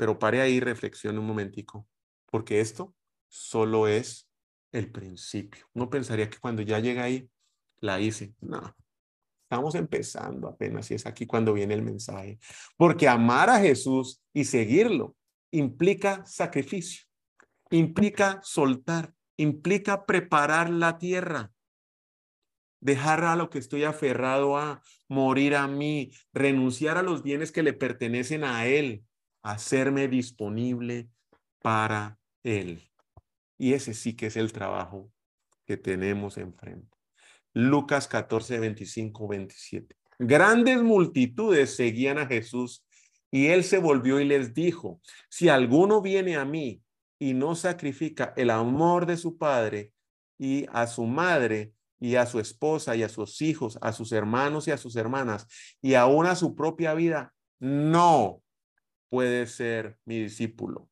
Pero 0.00 0.18
pare 0.18 0.40
ahí 0.40 0.54
y 0.54 0.60
reflexione 0.60 1.18
un 1.18 1.26
momentico, 1.26 1.86
porque 2.30 2.60
esto 2.60 2.94
solo 3.28 3.86
es 3.86 4.30
el 4.72 4.90
principio. 4.90 5.66
Uno 5.74 5.90
pensaría 5.90 6.30
que 6.30 6.38
cuando 6.38 6.62
ya 6.62 6.78
llega 6.78 7.02
ahí, 7.04 7.28
la 7.80 8.00
hice. 8.00 8.34
No, 8.40 8.74
estamos 9.42 9.74
empezando 9.74 10.48
apenas 10.48 10.90
y 10.90 10.94
es 10.94 11.04
aquí 11.04 11.26
cuando 11.26 11.52
viene 11.52 11.74
el 11.74 11.82
mensaje. 11.82 12.38
Porque 12.78 13.08
amar 13.08 13.50
a 13.50 13.60
Jesús 13.60 14.22
y 14.32 14.44
seguirlo 14.44 15.16
implica 15.50 16.24
sacrificio, 16.24 17.04
implica 17.68 18.40
soltar, 18.42 19.12
implica 19.36 20.06
preparar 20.06 20.70
la 20.70 20.96
tierra, 20.96 21.52
dejar 22.80 23.22
a 23.24 23.36
lo 23.36 23.50
que 23.50 23.58
estoy 23.58 23.84
aferrado 23.84 24.56
a, 24.56 24.82
morir 25.08 25.56
a 25.56 25.68
mí, 25.68 26.10
renunciar 26.32 26.96
a 26.96 27.02
los 27.02 27.22
bienes 27.22 27.52
que 27.52 27.62
le 27.62 27.74
pertenecen 27.74 28.44
a 28.44 28.64
Él, 28.64 29.04
hacerme 29.42 30.08
disponible 30.08 31.08
para 31.60 32.18
Él. 32.42 32.90
Y 33.58 33.74
ese 33.74 33.94
sí 33.94 34.14
que 34.14 34.26
es 34.26 34.36
el 34.36 34.52
trabajo 34.52 35.10
que 35.66 35.76
tenemos 35.76 36.36
enfrente. 36.38 36.96
Lucas 37.52 38.08
14, 38.08 38.58
25, 38.58 39.28
27. 39.28 39.96
Grandes 40.18 40.82
multitudes 40.82 41.74
seguían 41.76 42.18
a 42.18 42.26
Jesús 42.26 42.84
y 43.30 43.46
él 43.46 43.64
se 43.64 43.78
volvió 43.78 44.20
y 44.20 44.24
les 44.24 44.54
dijo, 44.54 45.00
si 45.28 45.48
alguno 45.48 46.02
viene 46.02 46.36
a 46.36 46.44
mí 46.44 46.82
y 47.18 47.34
no 47.34 47.54
sacrifica 47.54 48.34
el 48.36 48.50
amor 48.50 49.06
de 49.06 49.16
su 49.16 49.38
padre 49.38 49.92
y 50.38 50.66
a 50.72 50.86
su 50.86 51.06
madre 51.06 51.72
y 51.98 52.16
a 52.16 52.26
su 52.26 52.40
esposa 52.40 52.96
y 52.96 53.02
a 53.02 53.08
sus 53.08 53.40
hijos, 53.42 53.78
a 53.82 53.92
sus 53.92 54.12
hermanos 54.12 54.68
y 54.68 54.72
a 54.72 54.78
sus 54.78 54.96
hermanas 54.96 55.46
y 55.80 55.94
aún 55.94 56.26
a 56.26 56.34
su 56.34 56.54
propia 56.54 56.94
vida, 56.94 57.32
no 57.58 58.42
puede 59.10 59.46
ser 59.46 59.98
mi 60.06 60.18
discípulo. 60.22 60.88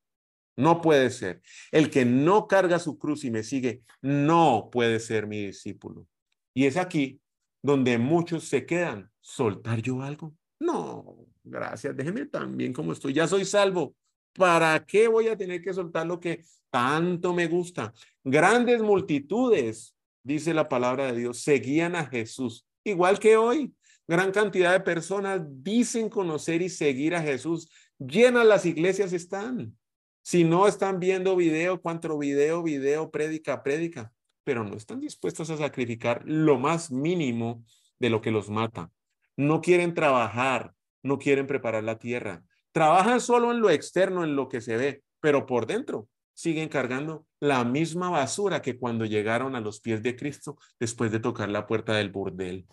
No 0.57 0.83
puede 0.83 1.11
ser. 1.11 1.41
El 1.71 1.89
que 1.89 2.05
no 2.05 2.49
carga 2.49 2.79
su 2.79 2.99
cruz 2.99 3.25
y 3.25 3.31
me 3.31 3.45
sigue, 3.45 3.83
no 4.03 4.69
puede 4.71 5.01
ser 5.01 5.27
mi 5.27 5.47
discípulo. 5.47 6.07
Y 6.53 6.67
es 6.67 6.77
aquí 6.77 7.21
donde 7.63 7.97
muchos 7.97 8.45
se 8.45 8.67
quedan. 8.67 9.11
¿Soltar 9.21 9.81
yo 9.81 10.03
algo? 10.03 10.35
No, 10.59 11.17
gracias. 11.45 11.97
Déjeme 11.97 12.27
también 12.27 12.73
como 12.73 12.93
estoy. 12.93 13.13
Ya 13.13 13.27
soy 13.29 13.45
salvo. 13.45 13.95
¿Para 14.35 14.85
qué 14.85 15.09
voy 15.09 15.29
a 15.29 15.37
tener 15.37 15.63
que 15.63 15.73
soltar 15.73 16.07
lo 16.07 16.21
que 16.21 16.45
tanto 16.71 17.33
me 17.33 17.47
gusta? 17.47 17.95
Grandes 18.25 18.83
multitudes 18.83 19.95
dice 20.29 20.53
la 20.53 20.69
palabra 20.69 21.07
de 21.07 21.19
Dios, 21.19 21.39
seguían 21.39 21.97
a 21.97 22.07
Jesús, 22.07 22.67
igual 22.85 23.19
que 23.19 23.37
hoy. 23.37 23.73
Gran 24.07 24.31
cantidad 24.31 24.73
de 24.73 24.81
personas 24.81 25.43
dicen 25.63 26.09
conocer 26.09 26.63
y 26.63 26.71
seguir 26.71 27.15
a 27.15 27.23
Jesús. 27.23 27.69
Llenas 27.99 28.47
las 28.47 28.65
iglesias 28.65 29.13
están. 29.13 29.77
Si 30.23 30.45
no 30.45 30.69
están 30.69 31.01
viendo 31.01 31.35
video, 31.35 31.81
cuanto 31.81 32.17
video, 32.17 32.63
video, 32.63 33.11
prédica, 33.11 33.65
prédica, 33.65 34.13
pero 34.45 34.63
no 34.63 34.77
están 34.77 35.01
dispuestos 35.01 35.51
a 35.51 35.57
sacrificar 35.57 36.23
lo 36.25 36.59
más 36.59 36.93
mínimo 36.93 37.65
de 37.99 38.11
lo 38.11 38.21
que 38.21 38.31
los 38.31 38.51
mata. 38.51 38.93
No 39.37 39.61
quieren 39.61 39.95
trabajar, 39.95 40.75
no 41.03 41.19
quieren 41.19 41.49
preparar 41.49 41.83
la 41.83 41.99
tierra. 41.99 42.45
Trabajan 42.71 43.21
solo 43.21 43.51
en 43.51 43.61
lo 43.61 43.69
externo, 43.69 44.23
en 44.23 44.37
lo 44.37 44.49
que 44.49 44.61
se 44.61 44.77
ve, 44.77 45.03
pero 45.21 45.45
por 45.45 45.67
dentro 45.67 46.09
siguen 46.35 46.69
cargando 46.69 47.27
la 47.41 47.65
misma 47.65 48.11
basura 48.11 48.63
que 48.63 48.79
cuando 48.79 49.07
llegaron 49.07 49.57
a 49.57 49.61
los 49.61 49.81
pies 49.81 50.05
de 50.05 50.15
Cristo 50.15 50.57
después 50.79 51.11
de 51.11 51.19
tocar 51.19 51.49
la 51.49 51.67
puerta 51.67 51.95
del 51.95 52.11
burdel. 52.11 52.65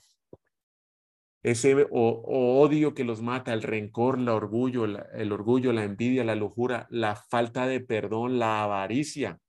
Ese 1.46 1.86
odio 1.92 2.96
que 2.96 3.04
los 3.04 3.22
mata, 3.22 3.54
el 3.54 3.62
rencor, 3.62 4.18
el 4.18 4.30
orgullo, 4.30 4.86
el 4.86 5.32
orgullo, 5.32 5.74
la 5.74 5.84
envidia, 5.84 6.24
la 6.24 6.34
locura, 6.34 6.88
la 6.90 7.16
falta 7.16 7.68
de 7.68 7.82
perdón, 7.82 8.40
la 8.40 8.64
avaricia. 8.64 9.40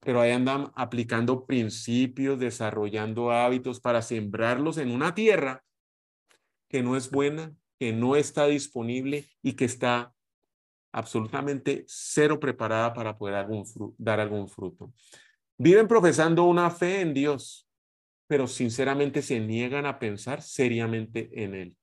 Pero 0.00 0.22
ahí 0.22 0.30
andan 0.30 0.72
aplicando 0.74 1.44
principios, 1.44 2.38
desarrollando 2.38 3.30
hábitos 3.30 3.78
para 3.78 4.00
sembrarlos 4.00 4.78
en 4.78 4.90
una 4.90 5.14
tierra 5.14 5.62
que 6.70 6.82
no 6.82 6.96
es 6.96 7.10
buena, 7.10 7.54
que 7.78 7.92
no 7.92 8.16
está 8.16 8.46
disponible 8.46 9.28
y 9.42 9.52
que 9.52 9.66
está 9.66 10.14
absolutamente 10.92 11.84
cero 11.88 12.40
preparada 12.40 12.94
para 12.94 13.18
poder 13.18 13.46
dar 13.98 14.18
algún 14.18 14.48
fruto. 14.48 14.94
Viven 15.58 15.86
profesando 15.86 16.44
una 16.44 16.70
fe 16.70 17.02
en 17.02 17.12
Dios, 17.12 17.68
pero 18.32 18.46
sinceramente 18.46 19.20
se 19.20 19.40
niegan 19.40 19.84
a 19.84 19.98
pensar 19.98 20.40
seriamente 20.40 21.28
en 21.44 21.54
Él. 21.54 21.76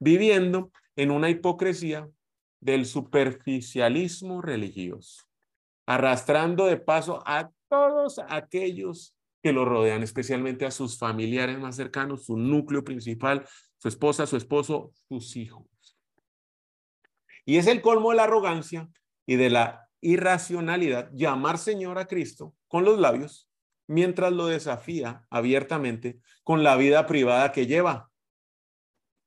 Viviendo 0.00 0.72
en 0.96 1.12
una 1.12 1.30
hipocresía 1.30 2.10
del 2.58 2.86
superficialismo 2.86 4.42
religioso, 4.42 5.22
arrastrando 5.86 6.66
de 6.66 6.76
paso 6.76 7.22
a 7.24 7.52
todos 7.68 8.20
aquellos 8.28 9.14
que 9.44 9.52
lo 9.52 9.64
rodean, 9.64 10.02
especialmente 10.02 10.66
a 10.66 10.72
sus 10.72 10.98
familiares 10.98 11.60
más 11.60 11.76
cercanos, 11.76 12.24
su 12.24 12.36
núcleo 12.36 12.82
principal, 12.82 13.46
su 13.78 13.86
esposa, 13.86 14.26
su 14.26 14.36
esposo, 14.36 14.90
sus 15.06 15.36
hijos. 15.36 15.68
Y 17.44 17.58
es 17.58 17.68
el 17.68 17.80
colmo 17.80 18.10
de 18.10 18.16
la 18.16 18.24
arrogancia 18.24 18.88
y 19.24 19.36
de 19.36 19.50
la 19.50 19.88
irracionalidad 20.00 21.12
llamar 21.12 21.58
Señor 21.58 21.96
a 22.00 22.08
Cristo 22.08 22.56
con 22.66 22.84
los 22.84 22.98
labios 22.98 23.51
mientras 23.92 24.32
lo 24.32 24.46
desafía 24.46 25.26
abiertamente 25.30 26.20
con 26.44 26.62
la 26.62 26.76
vida 26.76 27.06
privada 27.06 27.52
que 27.52 27.66
lleva. 27.66 28.10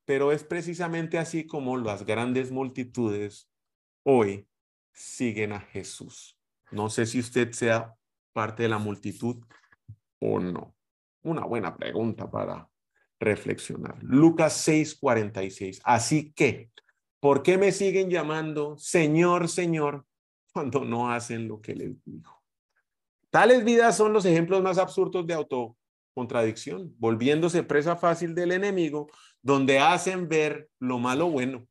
Pero 0.05 0.31
es 0.31 0.43
precisamente 0.43 1.17
así 1.17 1.47
como 1.47 1.77
las 1.77 2.05
grandes 2.05 2.51
multitudes 2.51 3.49
hoy 4.03 4.47
siguen 4.93 5.53
a 5.53 5.59
Jesús. 5.59 6.37
No 6.71 6.89
sé 6.89 7.05
si 7.05 7.19
usted 7.19 7.51
sea 7.51 7.95
parte 8.33 8.63
de 8.63 8.69
la 8.69 8.77
multitud 8.77 9.43
o 10.19 10.39
no. 10.39 10.75
Una 11.23 11.45
buena 11.45 11.75
pregunta 11.75 12.29
para 12.29 12.69
reflexionar. 13.19 13.97
Lucas 14.03 14.67
6:46. 14.67 15.81
Así 15.83 16.31
que 16.33 16.69
¿Por 17.25 17.41
qué 17.41 17.57
me 17.57 17.71
siguen 17.71 18.11
llamando 18.11 18.77
Señor, 18.77 19.49
Señor 19.49 20.05
cuando 20.53 20.85
no 20.85 21.11
hacen 21.11 21.47
lo 21.47 21.59
que 21.59 21.73
les 21.73 22.03
digo? 22.05 22.43
Tales 23.35 23.65
vidas 23.65 23.97
son 23.97 24.13
los 24.13 24.23
ejemplos 24.23 24.63
más 24.63 24.77
absurdos 24.77 25.27
de 25.27 25.33
autocontradicción, 25.33 26.95
volviéndose 26.97 27.63
presa 27.63 27.97
fácil 27.97 28.33
del 28.33 28.53
enemigo, 28.53 29.11
donde 29.41 29.77
hacen 29.77 30.29
ver 30.29 30.69
lo 30.79 30.99
malo 30.99 31.29
bueno. 31.29 31.67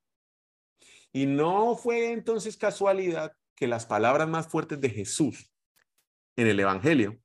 Y 1.11 1.25
no 1.25 1.75
fue 1.75 2.13
entonces 2.13 2.59
casualidad 2.59 3.33
que 3.57 3.67
las 3.67 3.87
palabras 3.87 4.29
más 4.29 4.47
fuertes 4.47 4.79
de 4.79 4.91
Jesús 4.91 5.51
en 6.37 6.49
el 6.49 6.61
Evangelio 6.61 7.19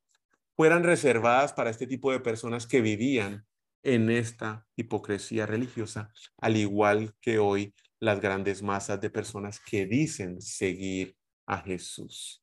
fueran 0.56 0.86
reservadas 0.86 1.52
para 1.52 1.70
este 1.70 1.86
tipo 1.86 2.10
de 2.10 2.22
personas 2.22 2.66
que 2.66 2.80
vivían 2.80 3.46
en 3.84 4.10
esta 4.10 4.66
hipocresía 4.78 5.48
religiosa, 5.48 6.14
al 6.38 6.56
igual 6.56 7.14
que 7.20 7.40
hoy 7.40 7.74
las 8.00 8.22
grandes 8.22 8.64
masas 8.64 9.02
de 9.02 9.10
personas 9.10 9.60
que 9.60 9.86
dicen 9.86 10.42
seguir 10.42 11.18
a 11.46 11.58
Jesús. 11.58 12.39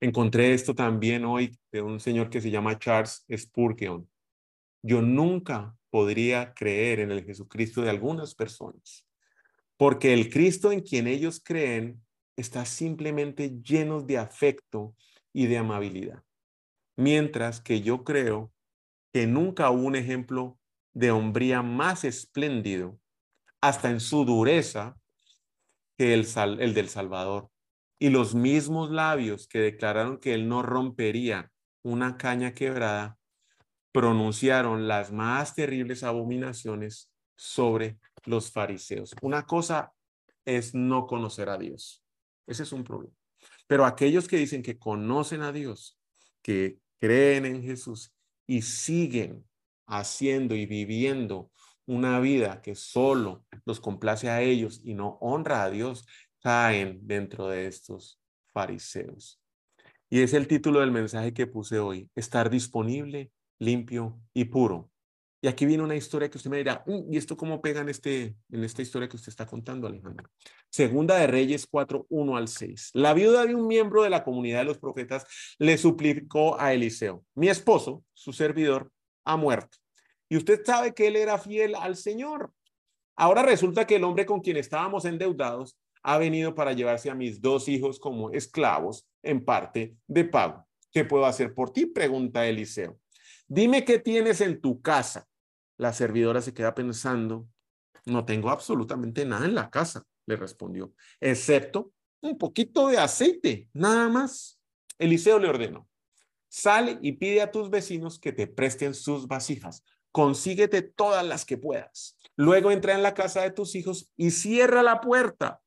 Encontré 0.00 0.52
esto 0.52 0.74
también 0.74 1.24
hoy 1.24 1.58
de 1.72 1.80
un 1.80 2.00
señor 2.00 2.28
que 2.28 2.40
se 2.40 2.50
llama 2.50 2.78
Charles 2.78 3.24
Spurgeon. 3.34 4.08
Yo 4.82 5.00
nunca 5.00 5.74
podría 5.90 6.52
creer 6.52 7.00
en 7.00 7.10
el 7.10 7.24
Jesucristo 7.24 7.80
de 7.80 7.90
algunas 7.90 8.34
personas, 8.34 9.06
porque 9.78 10.12
el 10.12 10.28
Cristo 10.28 10.70
en 10.70 10.80
quien 10.80 11.06
ellos 11.06 11.40
creen 11.42 12.02
está 12.36 12.66
simplemente 12.66 13.58
lleno 13.62 14.02
de 14.02 14.18
afecto 14.18 14.94
y 15.32 15.46
de 15.46 15.56
amabilidad. 15.56 16.22
Mientras 16.96 17.60
que 17.60 17.80
yo 17.80 18.04
creo 18.04 18.52
que 19.12 19.26
nunca 19.26 19.70
hubo 19.70 19.86
un 19.86 19.96
ejemplo 19.96 20.58
de 20.92 21.10
hombría 21.10 21.62
más 21.62 22.04
espléndido 22.04 22.98
hasta 23.62 23.90
en 23.90 24.00
su 24.00 24.26
dureza 24.26 24.98
que 25.96 26.12
el, 26.12 26.26
el 26.60 26.74
del 26.74 26.88
Salvador. 26.90 27.50
Y 27.98 28.10
los 28.10 28.34
mismos 28.34 28.90
labios 28.90 29.48
que 29.48 29.58
declararon 29.58 30.18
que 30.18 30.34
él 30.34 30.48
no 30.48 30.62
rompería 30.62 31.50
una 31.82 32.16
caña 32.16 32.52
quebrada, 32.52 33.18
pronunciaron 33.92 34.88
las 34.88 35.12
más 35.12 35.54
terribles 35.54 36.02
abominaciones 36.02 37.10
sobre 37.36 37.98
los 38.24 38.50
fariseos. 38.50 39.14
Una 39.22 39.46
cosa 39.46 39.92
es 40.44 40.74
no 40.74 41.06
conocer 41.06 41.48
a 41.48 41.56
Dios. 41.56 42.04
Ese 42.46 42.64
es 42.64 42.72
un 42.72 42.84
problema. 42.84 43.14
Pero 43.66 43.84
aquellos 43.84 44.28
que 44.28 44.36
dicen 44.36 44.62
que 44.62 44.78
conocen 44.78 45.42
a 45.42 45.52
Dios, 45.52 45.98
que 46.42 46.78
creen 46.98 47.46
en 47.46 47.62
Jesús 47.62 48.12
y 48.46 48.62
siguen 48.62 49.44
haciendo 49.86 50.54
y 50.54 50.66
viviendo 50.66 51.50
una 51.86 52.18
vida 52.20 52.62
que 52.62 52.74
solo 52.74 53.44
los 53.64 53.80
complace 53.80 54.28
a 54.28 54.42
ellos 54.42 54.80
y 54.84 54.94
no 54.94 55.18
honra 55.20 55.62
a 55.62 55.70
Dios, 55.70 56.04
caen 56.46 57.00
dentro 57.02 57.48
de 57.48 57.66
estos 57.66 58.20
fariseos. 58.52 59.40
Y 60.08 60.20
es 60.20 60.32
el 60.32 60.46
título 60.46 60.78
del 60.78 60.92
mensaje 60.92 61.34
que 61.34 61.48
puse 61.48 61.80
hoy, 61.80 62.08
estar 62.14 62.48
disponible, 62.50 63.32
limpio 63.58 64.20
y 64.32 64.44
puro 64.44 64.88
Y 65.42 65.48
aquí 65.48 65.66
viene 65.66 65.82
una 65.82 65.96
historia 65.96 66.30
que 66.30 66.38
usted 66.38 66.48
me 66.48 66.58
dirá, 66.58 66.84
mm, 66.86 67.12
¿y 67.12 67.16
esto 67.16 67.36
cómo 67.36 67.60
pega 67.60 67.80
en, 67.80 67.88
este, 67.88 68.36
en 68.52 68.62
esta 68.62 68.80
historia 68.80 69.08
que 69.08 69.16
usted 69.16 69.30
está 69.30 69.44
contando, 69.44 69.88
Alejandro? 69.88 70.30
Segunda 70.70 71.16
de 71.16 71.26
Reyes 71.26 71.66
4, 71.68 72.06
1 72.08 72.36
al 72.36 72.46
6. 72.46 72.90
La 72.94 73.12
viuda 73.12 73.44
de 73.44 73.56
un 73.56 73.66
miembro 73.66 74.04
de 74.04 74.10
la 74.10 74.22
comunidad 74.22 74.60
de 74.60 74.66
los 74.66 74.78
profetas 74.78 75.26
le 75.58 75.76
suplicó 75.76 76.60
a 76.60 76.72
Eliseo, 76.72 77.24
mi 77.34 77.48
esposo, 77.48 78.04
su 78.12 78.32
servidor, 78.32 78.92
ha 79.24 79.36
muerto. 79.36 79.78
Y 80.28 80.36
usted 80.36 80.64
sabe 80.64 80.94
que 80.94 81.08
él 81.08 81.16
era 81.16 81.38
fiel 81.38 81.74
al 81.74 81.96
Señor. 81.96 82.52
Ahora 83.16 83.42
resulta 83.42 83.84
que 83.84 83.96
el 83.96 84.04
hombre 84.04 84.26
con 84.26 84.40
quien 84.40 84.58
estábamos 84.58 85.06
endeudados 85.06 85.76
ha 86.08 86.18
venido 86.18 86.54
para 86.54 86.72
llevarse 86.72 87.10
a 87.10 87.16
mis 87.16 87.40
dos 87.40 87.66
hijos 87.66 87.98
como 87.98 88.30
esclavos 88.30 89.08
en 89.24 89.44
parte 89.44 89.96
de 90.06 90.24
pago. 90.24 90.64
¿Qué 90.92 91.04
puedo 91.04 91.26
hacer 91.26 91.52
por 91.52 91.72
ti? 91.72 91.86
Pregunta 91.86 92.46
Eliseo. 92.46 93.00
Dime 93.48 93.84
qué 93.84 93.98
tienes 93.98 94.40
en 94.40 94.60
tu 94.60 94.80
casa. 94.80 95.26
La 95.76 95.92
servidora 95.92 96.40
se 96.40 96.54
queda 96.54 96.76
pensando, 96.76 97.48
no 98.04 98.24
tengo 98.24 98.50
absolutamente 98.50 99.24
nada 99.24 99.46
en 99.46 99.56
la 99.56 99.68
casa, 99.68 100.04
le 100.26 100.36
respondió, 100.36 100.92
excepto 101.20 101.92
un 102.20 102.38
poquito 102.38 102.86
de 102.86 102.98
aceite, 102.98 103.68
nada 103.72 104.08
más. 104.08 104.60
Eliseo 105.00 105.40
le 105.40 105.48
ordenó, 105.48 105.88
sale 106.48 107.00
y 107.02 107.12
pide 107.12 107.42
a 107.42 107.50
tus 107.50 107.68
vecinos 107.68 108.20
que 108.20 108.32
te 108.32 108.46
presten 108.46 108.94
sus 108.94 109.26
vasijas, 109.26 109.82
consíguete 110.12 110.82
todas 110.82 111.26
las 111.26 111.44
que 111.44 111.58
puedas. 111.58 112.16
Luego 112.36 112.70
entra 112.70 112.94
en 112.94 113.02
la 113.02 113.12
casa 113.12 113.42
de 113.42 113.50
tus 113.50 113.74
hijos 113.74 114.12
y 114.16 114.30
cierra 114.30 114.84
la 114.84 115.00
puerta. 115.00 115.60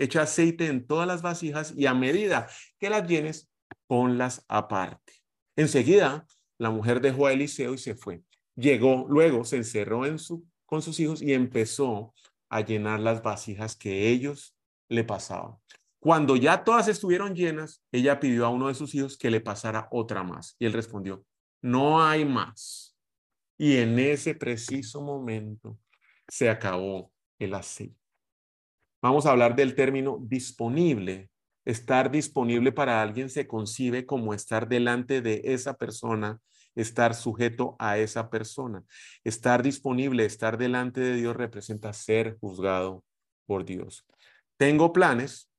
Echa 0.00 0.22
aceite 0.22 0.66
en 0.66 0.86
todas 0.86 1.06
las 1.06 1.20
vasijas 1.20 1.74
y 1.76 1.84
a 1.84 1.92
medida 1.92 2.48
que 2.78 2.88
las 2.88 3.06
llenes, 3.06 3.50
ponlas 3.86 4.46
aparte. 4.48 5.12
Enseguida 5.56 6.26
la 6.56 6.70
mujer 6.70 7.02
dejó 7.02 7.26
a 7.26 7.34
Eliseo 7.34 7.74
y 7.74 7.78
se 7.78 7.94
fue. 7.94 8.22
Llegó, 8.56 9.04
luego 9.10 9.44
se 9.44 9.56
encerró 9.56 10.06
en 10.06 10.18
su, 10.18 10.42
con 10.64 10.80
sus 10.80 10.98
hijos 11.00 11.20
y 11.20 11.34
empezó 11.34 12.14
a 12.48 12.62
llenar 12.62 13.00
las 13.00 13.22
vasijas 13.22 13.76
que 13.76 14.08
ellos 14.08 14.56
le 14.88 15.04
pasaban. 15.04 15.56
Cuando 15.98 16.34
ya 16.34 16.64
todas 16.64 16.88
estuvieron 16.88 17.34
llenas, 17.34 17.84
ella 17.92 18.18
pidió 18.20 18.46
a 18.46 18.48
uno 18.48 18.68
de 18.68 18.74
sus 18.74 18.94
hijos 18.94 19.18
que 19.18 19.30
le 19.30 19.42
pasara 19.42 19.86
otra 19.90 20.22
más. 20.22 20.56
Y 20.58 20.64
él 20.64 20.72
respondió, 20.72 21.26
no 21.60 22.02
hay 22.02 22.24
más. 22.24 22.96
Y 23.58 23.76
en 23.76 23.98
ese 23.98 24.34
preciso 24.34 25.02
momento 25.02 25.78
se 26.26 26.48
acabó 26.48 27.12
el 27.38 27.52
aceite. 27.52 27.99
Vamos 29.02 29.26
a 29.26 29.30
hablar 29.30 29.56
del 29.56 29.74
término 29.74 30.18
disponible 30.20 31.30
Estar 31.64 32.10
disponible 32.10 32.72
para 32.72 33.02
alguien 33.02 33.28
se 33.28 33.46
concibe 33.46 34.06
como 34.06 34.32
estar 34.32 34.66
delante 34.68 35.20
de 35.20 35.42
esa 35.44 35.74
persona, 35.74 36.40
estar 36.74 37.14
sujeto 37.14 37.76
a 37.78 37.98
esa 37.98 38.30
persona. 38.30 38.82
Estar 39.24 39.62
disponible, 39.62 40.24
estar 40.24 40.56
delante 40.56 41.00
de 41.00 41.16
Dios 41.16 41.36
representa 41.36 41.92
ser 41.92 42.38
juzgado 42.40 43.04
por 43.46 43.64
Dios. 43.64 44.06
Tengo 44.56 44.92
planes, 44.92 45.50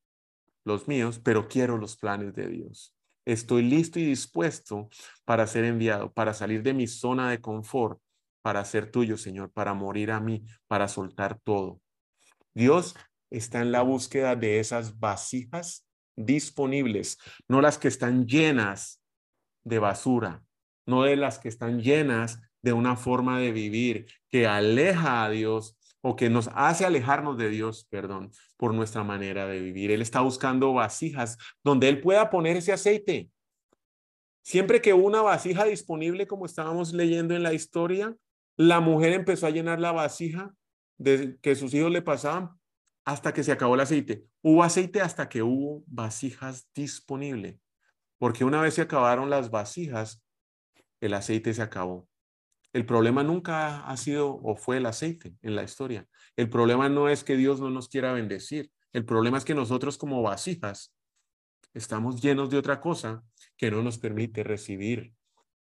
los 0.66 0.88
míos, 0.88 1.22
pero 1.24 1.48
quiero 1.48 1.78
los 1.78 1.98
planes 1.98 2.34
de 2.34 2.48
Dios. 2.48 2.96
Estoy 3.26 3.62
listo 3.62 4.00
y 4.00 4.06
dispuesto 4.06 4.90
para 5.24 5.46
ser 5.46 5.66
enviado, 5.66 6.12
para 6.12 6.34
salir 6.34 6.64
de 6.64 6.74
mi 6.74 6.88
zona 6.88 7.30
de 7.30 7.40
confort, 7.40 8.00
para 8.42 8.66
ser 8.66 8.90
tuyo, 8.90 9.18
Señor, 9.18 9.52
para 9.52 9.76
morir 9.76 10.12
a 10.12 10.20
mí, 10.20 10.44
para 10.68 10.88
soltar 10.88 11.40
todo. 11.44 11.80
Dios 12.56 12.96
está 13.32 13.62
en 13.62 13.72
la 13.72 13.82
búsqueda 13.82 14.36
de 14.36 14.60
esas 14.60 15.00
vasijas 15.00 15.88
disponibles, 16.16 17.18
no 17.48 17.62
las 17.62 17.78
que 17.78 17.88
están 17.88 18.28
llenas 18.28 19.02
de 19.64 19.80
basura, 19.80 20.44
no 20.86 21.04
de 21.04 21.16
las 21.16 21.40
que 21.40 21.48
están 21.48 21.82
llenas 21.82 22.42
de 22.62 22.74
una 22.74 22.96
forma 22.96 23.40
de 23.40 23.52
vivir 23.52 24.06
que 24.30 24.46
aleja 24.46 25.24
a 25.24 25.30
Dios 25.30 25.78
o 26.02 26.16
que 26.16 26.30
nos 26.30 26.50
hace 26.54 26.86
alejarnos 26.86 27.38
de 27.38 27.50
Dios, 27.50 27.88
perdón, 27.90 28.32
por 28.58 28.74
nuestra 28.74 29.04
manera 29.04 29.46
de 29.48 29.62
vivir. 29.62 29.92
Él 29.92 30.02
está 30.02 30.22
buscando 30.22 30.74
vasijas 30.74 31.38
donde 31.64 31.90
Él 31.90 32.02
pueda 32.02 32.30
poner 32.30 32.58
ese 32.58 32.74
aceite. 32.74 33.30
Siempre 34.44 34.82
que 34.82 34.94
una 34.94 35.22
vasija 35.22 35.64
disponible, 35.66 36.28
como 36.28 36.46
estábamos 36.46 36.94
leyendo 36.94 37.36
en 37.36 37.44
la 37.44 37.54
historia, 37.54 38.16
la 38.58 38.80
mujer 38.80 39.14
empezó 39.14 39.46
a 39.46 39.52
llenar 39.52 39.80
la 39.80 39.92
vasija 39.92 40.54
de 40.98 41.38
que 41.42 41.56
sus 41.56 41.74
hijos 41.74 41.92
le 41.92 42.02
pasaban 42.02 42.61
hasta 43.06 43.34
que 43.34 43.44
se 43.44 43.52
acabó 43.52 43.76
el 43.76 43.82
aceite. 43.82 44.26
Hubo 44.42 44.64
aceite 44.64 45.02
hasta 45.02 45.30
que 45.30 45.44
hubo 45.44 45.84
vasijas 45.88 46.70
disponibles, 46.74 47.60
porque 48.18 48.44
una 48.44 48.62
vez 48.62 48.76
se 48.76 48.82
acabaron 48.82 49.30
las 49.30 49.50
vasijas, 49.50 50.24
el 51.00 51.14
aceite 51.14 51.54
se 51.54 51.62
acabó. 51.62 52.08
El 52.74 52.86
problema 52.86 53.24
nunca 53.24 53.86
ha 53.86 53.98
sido 53.98 54.40
o 54.44 54.56
fue 54.56 54.78
el 54.78 54.86
aceite 54.86 55.36
en 55.42 55.56
la 55.56 55.64
historia. 55.64 56.08
El 56.38 56.50
problema 56.50 56.88
no 56.88 57.10
es 57.10 57.24
que 57.24 57.36
Dios 57.36 57.60
no 57.60 57.70
nos 57.70 57.90
quiera 57.90 58.14
bendecir. 58.14 58.72
El 58.94 59.04
problema 59.04 59.38
es 59.38 59.46
que 59.46 59.56
nosotros 59.56 59.98
como 59.98 60.22
vasijas 60.22 60.96
estamos 61.74 62.22
llenos 62.22 62.50
de 62.50 62.58
otra 62.58 62.80
cosa 62.80 63.24
que 63.58 63.72
no 63.72 63.82
nos 63.84 63.98
permite 63.98 64.44
recibir 64.44 65.14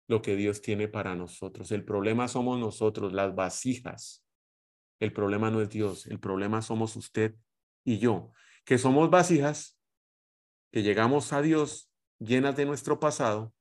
lo 0.07 0.21
que 0.21 0.35
Dios 0.35 0.61
tiene 0.61 0.87
para 0.87 1.15
nosotros. 1.15 1.71
El 1.71 1.85
problema 1.85 2.27
somos 2.27 2.59
nosotros, 2.59 3.13
las 3.13 3.33
vasijas. 3.35 4.23
El 4.99 5.13
problema 5.13 5.49
no 5.49 5.61
es 5.61 5.69
Dios, 5.69 6.07
el 6.07 6.19
problema 6.19 6.61
somos 6.61 6.95
usted 6.95 7.35
y 7.85 7.99
yo, 7.99 8.33
que 8.65 8.77
somos 8.77 9.09
vasijas, 9.09 9.79
que 10.71 10.83
llegamos 10.83 11.31
a 11.33 11.41
Dios 11.41 11.89
llenas 12.19 12.55
de 12.57 12.65
nuestro 12.65 12.99
pasado, 12.99 13.53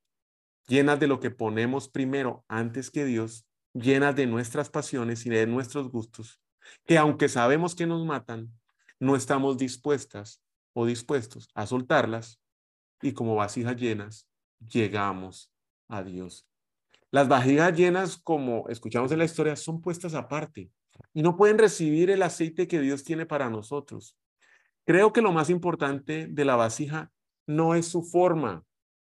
llenas 0.66 0.98
de 0.98 1.07
lo 1.07 1.20
que 1.20 1.31
ponemos 1.31 1.88
primero 1.88 2.44
antes 2.48 2.90
que 2.90 3.05
Dios, 3.05 3.46
llenas 3.72 4.16
de 4.16 4.27
nuestras 4.27 4.68
pasiones 4.68 5.24
y 5.27 5.31
de 5.31 5.46
nuestros 5.46 5.90
gustos, 5.90 6.40
que 6.85 6.98
aunque 6.98 7.29
sabemos 7.29 7.74
que 7.74 7.87
nos 7.87 8.05
matan, 8.05 8.53
no 8.98 9.14
estamos 9.14 9.57
dispuestas 9.57 10.42
o 10.72 10.87
dispuestos 10.87 11.48
a 11.55 11.66
soltarlas 11.66 12.42
y 13.01 13.12
como 13.12 13.37
vasijas 13.37 13.77
llenas 13.77 14.29
llegamos 14.59 15.53
a 15.87 16.03
Dios. 16.03 16.48
Las 17.12 17.29
vasijas 17.29 17.74
llenas, 17.74 18.18
como 18.18 18.68
escuchamos 18.68 19.12
en 19.12 19.18
la 19.18 19.24
historia, 19.24 19.55
son 19.55 19.81
puestas 19.81 20.14
aparte 20.14 20.70
y 21.15 21.23
no 21.23 21.37
pueden 21.37 21.59
recibir 21.59 22.11
el 22.11 22.23
aceite 22.23 22.69
que 22.69 22.81
Dios 22.81 23.05
tiene 23.05 23.27
para 23.27 23.51
nosotros. 23.51 24.17
Creo 24.85 25.13
que 25.13 25.23
lo 25.23 25.33
más 25.33 25.51
importante 25.51 26.27
de 26.29 26.45
la 26.45 26.57
vasija 26.57 27.11
no 27.47 27.75
es 27.75 27.87
su 27.87 28.03
forma 28.03 28.65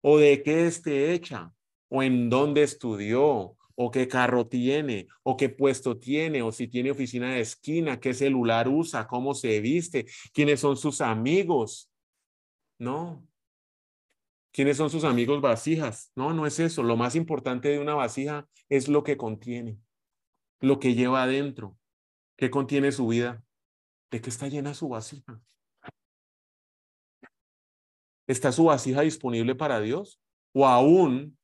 o 0.01 0.17
de 0.17 0.43
qué 0.43 0.67
esté 0.67 1.13
hecha 1.13 1.53
o 1.89 2.03
en 2.03 2.29
dónde 2.29 2.63
estudió 2.63 3.55
o 3.75 3.91
qué 3.91 4.07
carro 4.07 4.47
tiene 4.47 5.07
o 5.23 5.35
qué 5.35 5.49
puesto 5.49 5.97
tiene 5.97 6.41
o 6.41 6.51
si 6.51 6.67
tiene 6.67 6.91
oficina 6.91 7.33
de 7.33 7.41
esquina, 7.41 7.99
qué 7.99 8.13
celular 8.13 8.67
usa, 8.67 9.07
cómo 9.07 9.33
se 9.33 9.59
viste, 9.61 10.05
quiénes 10.33 10.59
son 10.59 10.77
sus 10.77 11.01
amigos. 11.01 11.89
No. 12.77 13.25
¿Quiénes 14.51 14.77
son 14.77 14.91
sus 14.91 15.03
amigos 15.03 15.41
vasijas? 15.41 16.11
No, 16.15 16.33
no 16.33 16.45
es 16.45 16.59
eso. 16.59 16.83
Lo 16.83 16.95
más 16.95 17.15
importante 17.15 17.69
de 17.69 17.79
una 17.79 17.95
vasija 17.95 18.47
es 18.69 18.87
lo 18.87 19.03
que 19.03 19.17
contiene 19.17 19.79
lo 20.63 20.79
que 20.79 20.95
lleva 20.95 21.23
adentro, 21.23 21.77
qué 22.37 22.49
contiene 22.49 22.93
su 22.93 23.05
vida, 23.07 23.43
de 24.09 24.21
qué 24.21 24.29
está 24.29 24.47
llena 24.47 24.73
su 24.73 24.87
vasija. 24.87 25.41
¿Está 28.27 28.53
su 28.53 28.63
vasija 28.63 29.01
disponible 29.01 29.55
para 29.55 29.81
Dios? 29.81 30.21
O 30.53 30.65
aún, 30.65 31.37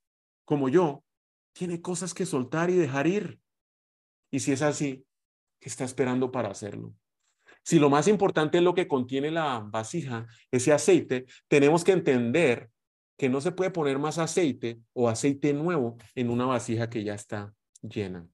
como 0.46 0.70
yo, 0.70 1.04
tiene 1.52 1.82
cosas 1.82 2.14
que 2.14 2.26
soltar 2.26 2.70
y 2.70 2.76
dejar 2.76 3.08
ir. 3.08 3.42
Y 4.32 4.40
si 4.40 4.54
es 4.54 4.62
así, 4.62 5.06
¿qué 5.60 5.68
está 5.68 5.84
esperando 5.84 6.32
para 6.32 6.50
hacerlo? 6.50 6.96
Si 7.62 7.78
lo 7.78 7.90
más 7.90 8.08
importante 8.08 8.60
es 8.60 8.64
lo 8.64 8.74
que 8.74 8.88
contiene 8.88 9.32
la 9.32 9.60
vasija, 9.60 10.28
ese 10.50 10.72
aceite, 10.72 11.26
tenemos 11.50 11.84
que 11.84 11.92
entender 11.92 12.72
que 13.18 13.28
no 13.28 13.42
se 13.42 13.52
puede 13.52 13.72
poner 13.72 14.00
más 14.00 14.18
aceite 14.18 14.80
o 14.94 15.10
aceite 15.10 15.52
nuevo 15.52 15.98
en 16.16 16.30
una 16.30 16.46
vasija 16.46 16.90
que 16.90 17.04
ya 17.04 17.16
está 17.16 17.54
llena 17.82 18.26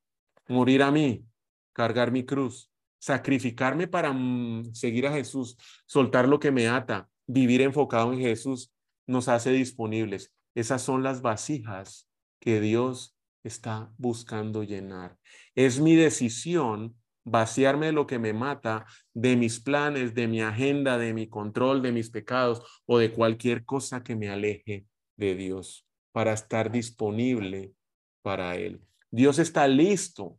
morir 0.47 0.83
a 0.83 0.91
mí, 0.91 1.25
cargar 1.73 2.11
mi 2.11 2.25
cruz, 2.25 2.71
sacrificarme 2.99 3.87
para 3.87 4.11
mm, 4.13 4.73
seguir 4.73 5.07
a 5.07 5.13
Jesús, 5.13 5.57
soltar 5.85 6.27
lo 6.27 6.39
que 6.39 6.51
me 6.51 6.67
ata, 6.67 7.09
vivir 7.27 7.61
enfocado 7.61 8.13
en 8.13 8.19
Jesús, 8.19 8.73
nos 9.07 9.27
hace 9.27 9.51
disponibles. 9.51 10.33
Esas 10.55 10.81
son 10.81 11.03
las 11.03 11.21
vasijas 11.21 12.09
que 12.39 12.61
Dios 12.61 13.15
está 13.43 13.91
buscando 13.97 14.63
llenar. 14.63 15.17
Es 15.53 15.79
mi 15.79 15.95
decisión 15.95 16.95
vaciarme 17.25 17.87
de 17.87 17.91
lo 17.91 18.07
que 18.07 18.19
me 18.19 18.33
mata, 18.33 18.85
de 19.13 19.35
mis 19.35 19.59
planes, 19.59 20.13
de 20.13 20.27
mi 20.27 20.41
agenda, 20.41 20.97
de 20.97 21.13
mi 21.13 21.27
control, 21.27 21.81
de 21.81 21.91
mis 21.91 22.09
pecados 22.09 22.61
o 22.85 22.99
de 22.99 23.11
cualquier 23.11 23.65
cosa 23.65 24.03
que 24.03 24.15
me 24.15 24.29
aleje 24.29 24.85
de 25.17 25.35
Dios 25.35 25.87
para 26.11 26.33
estar 26.33 26.71
disponible 26.71 27.73
para 28.21 28.55
Él. 28.55 28.81
Dios 29.15 29.39
está 29.39 29.65
listo 29.65 30.37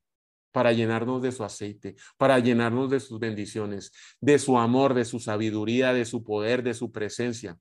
para 0.53 0.71
llenarnos 0.71 1.23
de 1.23 1.33
su 1.33 1.43
aceite, 1.45 1.97
para 2.19 2.39
llenarnos 2.41 2.91
de 2.91 3.01
sus 3.01 3.19
bendiciones, 3.19 3.91
de 4.21 4.39
su 4.39 4.59
amor, 4.59 4.93
de 4.93 5.07
su 5.07 5.19
sabiduría, 5.19 5.95
de 5.95 6.05
su 6.05 6.23
poder, 6.23 6.63
de 6.63 6.75
su 6.75 6.93
presencia. 6.93 7.59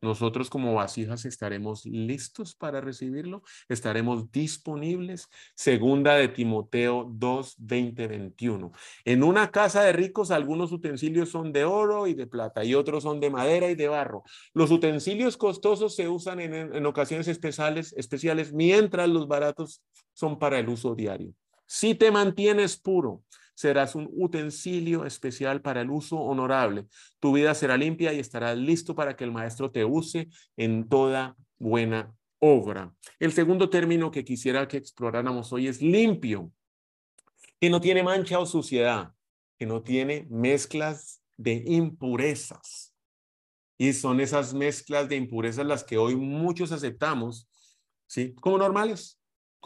Nosotros 0.00 0.50
como 0.50 0.74
vasijas 0.74 1.24
estaremos 1.24 1.84
listos 1.86 2.54
para 2.54 2.80
recibirlo, 2.80 3.42
estaremos 3.68 4.30
disponibles. 4.30 5.28
Segunda 5.54 6.14
de 6.14 6.28
Timoteo 6.28 7.08
2, 7.10 7.54
20, 7.58 8.06
21. 8.06 8.72
En 9.04 9.22
una 9.22 9.50
casa 9.50 9.82
de 9.82 9.92
ricos 9.92 10.30
algunos 10.30 10.72
utensilios 10.72 11.30
son 11.30 11.52
de 11.52 11.64
oro 11.64 12.06
y 12.06 12.14
de 12.14 12.26
plata 12.26 12.64
y 12.64 12.74
otros 12.74 13.02
son 13.02 13.20
de 13.20 13.30
madera 13.30 13.70
y 13.70 13.74
de 13.74 13.88
barro. 13.88 14.22
Los 14.52 14.70
utensilios 14.70 15.36
costosos 15.36 15.94
se 15.94 16.08
usan 16.08 16.40
en, 16.40 16.54
en 16.54 16.86
ocasiones 16.86 17.28
especiales, 17.28 17.92
especiales, 17.96 18.52
mientras 18.52 19.08
los 19.08 19.28
baratos 19.28 19.82
son 20.12 20.38
para 20.38 20.58
el 20.58 20.68
uso 20.68 20.94
diario. 20.94 21.32
Si 21.66 21.94
te 21.94 22.10
mantienes 22.10 22.76
puro, 22.76 23.22
serás 23.56 23.94
un 23.94 24.08
utensilio 24.12 25.06
especial 25.06 25.62
para 25.62 25.80
el 25.80 25.90
uso 25.90 26.18
honorable. 26.18 26.86
Tu 27.18 27.32
vida 27.32 27.54
será 27.54 27.76
limpia 27.76 28.12
y 28.12 28.20
estarás 28.20 28.56
listo 28.56 28.94
para 28.94 29.16
que 29.16 29.24
el 29.24 29.32
maestro 29.32 29.70
te 29.70 29.84
use 29.84 30.28
en 30.56 30.88
toda 30.88 31.34
buena 31.58 32.14
obra. 32.38 32.94
El 33.18 33.32
segundo 33.32 33.70
término 33.70 34.10
que 34.10 34.24
quisiera 34.24 34.68
que 34.68 34.76
exploráramos 34.76 35.52
hoy 35.52 35.68
es 35.68 35.80
limpio, 35.80 36.52
que 37.58 37.70
no 37.70 37.80
tiene 37.80 38.02
mancha 38.02 38.38
o 38.38 38.44
suciedad, 38.44 39.12
que 39.58 39.64
no 39.64 39.82
tiene 39.82 40.26
mezclas 40.30 41.22
de 41.38 41.64
impurezas. 41.66 42.94
Y 43.78 43.94
son 43.94 44.20
esas 44.20 44.52
mezclas 44.52 45.08
de 45.08 45.16
impurezas 45.16 45.64
las 45.64 45.82
que 45.82 45.96
hoy 45.96 46.14
muchos 46.14 46.72
aceptamos, 46.72 47.48
¿sí? 48.06 48.34
Como 48.34 48.58
normales. 48.58 49.15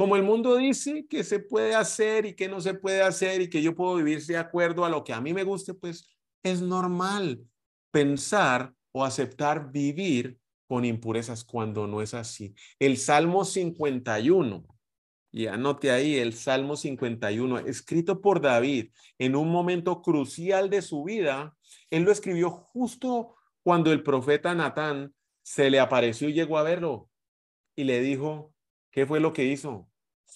Como 0.01 0.17
el 0.17 0.23
mundo 0.23 0.57
dice 0.57 1.07
que 1.07 1.23
se 1.23 1.41
puede 1.41 1.75
hacer 1.75 2.25
y 2.25 2.33
que 2.33 2.49
no 2.49 2.63
se 2.63 2.73
puede 2.73 3.03
hacer 3.03 3.43
y 3.43 3.51
que 3.51 3.61
yo 3.61 3.75
puedo 3.75 3.97
vivir 3.97 4.25
de 4.25 4.39
acuerdo 4.39 4.87
a 4.87 4.89
lo 4.89 5.05
que 5.05 5.13
a 5.13 5.21
mí 5.21 5.35
me 5.35 5.45
guste, 5.45 5.75
pues 5.75 6.09
es 6.43 6.63
normal 6.63 7.45
pensar 7.91 8.73
o 8.93 9.05
aceptar 9.05 9.71
vivir 9.71 10.39
con 10.67 10.87
impurezas 10.87 11.45
cuando 11.45 11.87
no 11.87 12.01
es 12.01 12.15
así. 12.15 12.55
El 12.79 12.97
Salmo 12.97 13.45
51, 13.45 14.65
y 15.33 15.49
anote 15.49 15.91
ahí 15.91 16.17
el 16.17 16.33
Salmo 16.33 16.77
51, 16.77 17.59
escrito 17.59 18.23
por 18.23 18.41
David 18.41 18.93
en 19.19 19.37
un 19.37 19.53
momento 19.53 20.01
crucial 20.01 20.71
de 20.71 20.81
su 20.81 21.05
vida, 21.05 21.55
él 21.91 22.05
lo 22.05 22.11
escribió 22.11 22.49
justo 22.49 23.35
cuando 23.63 23.93
el 23.93 24.03
profeta 24.03 24.55
Natán 24.55 25.15
se 25.43 25.69
le 25.69 25.79
apareció 25.79 26.31
y 26.31 26.33
llegó 26.33 26.57
a 26.57 26.63
verlo 26.63 27.11
y 27.77 27.85
le 27.85 28.01
dijo, 28.01 28.55
¿qué 28.91 29.05
fue 29.05 29.21
lo 29.21 29.35
que 29.35 29.45
hizo? 29.45 29.90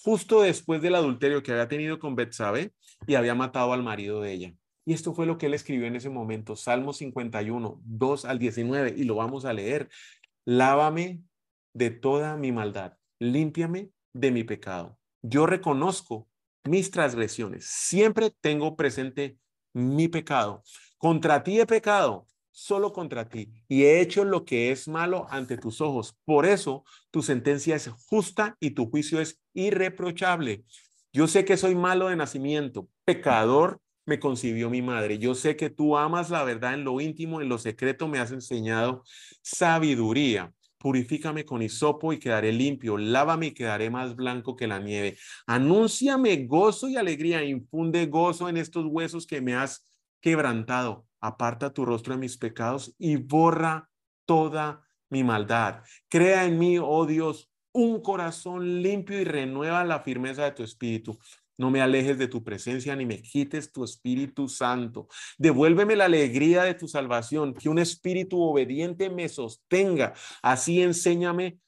Justo 0.05 0.43
después 0.43 0.83
del 0.83 0.93
adulterio 0.93 1.41
que 1.41 1.51
había 1.51 1.67
tenido 1.67 1.97
con 1.97 2.15
Betsabe 2.15 2.71
y 3.07 3.15
había 3.15 3.33
matado 3.33 3.73
al 3.73 3.81
marido 3.81 4.21
de 4.21 4.33
ella. 4.33 4.53
Y 4.85 4.93
esto 4.93 5.15
fue 5.15 5.25
lo 5.25 5.39
que 5.39 5.47
él 5.47 5.55
escribió 5.55 5.87
en 5.87 5.95
ese 5.95 6.11
momento, 6.11 6.55
Salmo 6.55 6.93
51, 6.93 7.81
2 7.83 8.25
al 8.25 8.37
19, 8.37 8.93
y 8.95 9.03
lo 9.05 9.15
vamos 9.15 9.45
a 9.45 9.53
leer. 9.53 9.89
Lávame 10.45 11.23
de 11.73 11.89
toda 11.89 12.37
mi 12.37 12.51
maldad, 12.51 12.93
límpiame 13.17 13.89
de 14.13 14.29
mi 14.29 14.43
pecado. 14.43 14.95
Yo 15.23 15.47
reconozco 15.47 16.29
mis 16.65 16.91
transgresiones, 16.91 17.65
siempre 17.65 18.31
tengo 18.41 18.75
presente 18.75 19.39
mi 19.73 20.07
pecado. 20.07 20.61
Contra 20.99 21.41
ti 21.41 21.59
he 21.59 21.65
pecado 21.65 22.27
solo 22.55 22.93
contra 22.93 23.27
ti 23.27 23.51
y 23.67 23.83
he 23.83 23.99
hecho 23.99 24.23
lo 24.23 24.45
que 24.45 24.71
es 24.71 24.87
malo 24.87 25.27
ante 25.29 25.57
tus 25.57 25.81
ojos. 25.81 26.17
Por 26.23 26.45
eso 26.45 26.85
tu 27.11 27.21
sentencia 27.21 27.75
es 27.75 27.89
justa 28.07 28.55
y 28.61 28.71
tu 28.71 28.89
juicio 28.89 29.19
es 29.19 29.41
irreprochable. 29.53 30.63
Yo 31.11 31.27
sé 31.27 31.43
que 31.43 31.57
soy 31.57 31.75
malo 31.75 32.07
de 32.07 32.15
nacimiento, 32.15 32.87
pecador 33.03 33.81
me 34.05 34.19
concibió 34.19 34.69
mi 34.69 34.81
madre. 34.81 35.17
Yo 35.17 35.35
sé 35.35 35.55
que 35.55 35.69
tú 35.69 35.97
amas 35.97 36.29
la 36.29 36.43
verdad 36.43 36.75
en 36.75 36.85
lo 36.85 37.01
íntimo, 37.01 37.41
en 37.41 37.49
lo 37.49 37.57
secreto 37.57 38.07
me 38.07 38.19
has 38.19 38.31
enseñado 38.31 39.03
sabiduría. 39.41 40.53
Purifícame 40.77 41.45
con 41.45 41.61
hisopo 41.61 42.13
y 42.13 42.19
quedaré 42.19 42.53
limpio. 42.53 42.97
Lávame 42.97 43.47
y 43.47 43.53
quedaré 43.53 43.89
más 43.89 44.15
blanco 44.15 44.55
que 44.55 44.67
la 44.67 44.79
nieve. 44.79 45.17
Anúnciame 45.47 46.45
gozo 46.45 46.87
y 46.87 46.95
alegría. 46.95 47.43
Infunde 47.43 48.05
gozo 48.05 48.47
en 48.47 48.57
estos 48.57 48.85
huesos 48.85 49.25
que 49.25 49.41
me 49.41 49.55
has 49.55 49.83
quebrantado 50.21 51.07
aparta 51.27 51.73
tu 51.73 51.85
rostro 51.85 52.13
de 52.13 52.19
mis 52.19 52.37
pecados 52.37 52.93
y 52.97 53.17
borra 53.17 53.89
toda 54.25 54.85
mi 55.09 55.23
maldad. 55.23 55.83
Crea 56.09 56.45
en 56.45 56.59
mí, 56.59 56.77
oh 56.79 57.05
Dios, 57.05 57.51
un 57.71 58.01
corazón 58.01 58.81
limpio 58.81 59.19
y 59.19 59.23
renueva 59.23 59.83
la 59.83 59.99
firmeza 60.01 60.43
de 60.43 60.51
tu 60.51 60.63
espíritu. 60.63 61.17
No 61.57 61.71
me 61.71 61.81
alejes 61.81 62.17
de 62.17 62.27
tu 62.27 62.43
presencia 62.43 62.95
ni 62.95 63.05
me 63.05 63.21
quites 63.21 63.71
tu 63.71 63.85
Espíritu 63.85 64.49
Santo. 64.49 65.07
Devuélveme 65.37 65.95
la 65.95 66.05
alegría 66.05 66.63
de 66.63 66.73
tu 66.73 66.89
salvación, 66.89 67.53
que 67.53 67.69
un 67.69 67.79
espíritu 67.79 68.41
obediente 68.41 69.09
me 69.09 69.29
sostenga. 69.29 70.13
Así 70.41 70.81
enséñame 70.81 71.59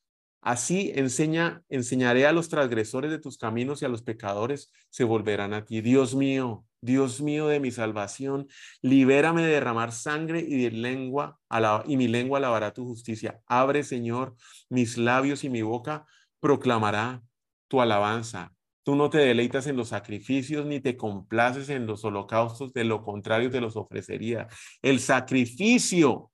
Así 0.48 0.93
enseña, 0.96 1.63
enseñaré 1.67 2.26
a 2.26 2.32
los 2.32 2.48
transgresores 2.48 3.12
de 3.12 3.20
tus 3.20 3.38
caminos 3.38 3.82
y 3.82 3.86
a 3.86 3.89
los 3.89 4.02
pecadores 4.02 4.72
se 4.89 5.04
volverán 5.04 5.54
a 5.54 5.65
ti. 5.65 5.82
Dios 5.82 6.15
mío, 6.15 6.65
Dios 6.88 7.21
mío 7.21 7.47
de 7.47 7.60
mi 7.60 7.69
salvación, 7.69 8.47
libérame 8.82 9.43
de 9.43 9.50
derramar 9.50 9.91
sangre 9.91 10.39
y 10.39 10.71
lengua 10.71 11.39
y 11.86 11.97
mi 11.97 12.08
lengua 12.08 12.39
alabará 12.39 12.73
tu 12.73 12.86
justicia. 12.86 13.39
Abre, 13.45 13.84
Señor, 13.84 14.36
mis 14.69 14.97
labios 14.97 15.43
y 15.43 15.50
mi 15.50 15.62
boca 15.62 16.08
proclamará 16.39 17.21
tu 17.67 17.80
alabanza. 17.80 18.52
Tú 18.82 18.95
no 18.95 19.12
te 19.12 19.19
deleitas 19.19 19.67
en 19.67 19.78
los 19.78 19.89
sacrificios 19.89 20.65
ni 20.65 20.80
te 20.80 20.97
complaces 20.97 21.69
en 21.69 21.86
los 21.86 22.04
holocaustos, 22.04 22.73
de 22.73 22.86
lo 22.86 23.04
contrario 23.04 23.52
te 23.52 23.62
los 23.62 23.76
ofrecería. 23.76 24.47
El 24.82 25.00
sacrificio 25.00 26.32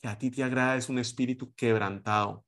que 0.00 0.06
a 0.06 0.16
ti 0.16 0.30
te 0.30 0.44
agrada 0.44 0.76
es 0.76 0.88
un 0.88 1.00
espíritu 1.00 1.52
quebrantado 1.54 2.44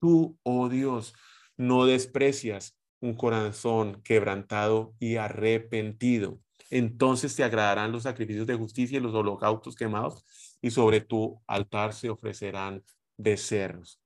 Tú, 0.00 0.38
oh 0.44 0.70
Dios, 0.70 1.14
no 1.58 1.84
desprecias 1.84 2.78
un 3.00 3.14
corazón 3.14 4.00
quebrantado 4.02 4.94
y 4.98 5.16
arrepentido. 5.16 6.40
Entonces 6.70 7.34
te 7.34 7.42
agradarán 7.42 7.92
los 7.92 8.04
sacrificios 8.04 8.46
de 8.46 8.54
justicia 8.54 8.98
y 8.98 9.02
los 9.02 9.14
holocaustos 9.14 9.74
quemados, 9.74 10.24
y 10.62 10.70
sobre 10.70 11.00
tu 11.00 11.42
altar 11.46 11.92
se 11.92 12.08
ofrecerán 12.08 12.84
becerros. 13.16 14.00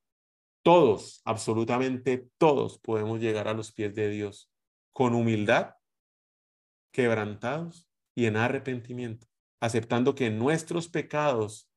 Todos, 0.62 1.20
absolutamente 1.24 2.26
todos, 2.38 2.78
podemos 2.78 3.20
llegar 3.20 3.48
a 3.48 3.54
los 3.54 3.70
pies 3.70 3.94
de 3.94 4.08
Dios 4.08 4.50
con 4.92 5.14
humildad, 5.14 5.74
quebrantados 6.90 7.86
y 8.14 8.26
en 8.26 8.36
arrepentimiento, 8.36 9.26
aceptando 9.60 10.14
que 10.14 10.30
nuestros 10.30 10.88
pecados 10.88 11.68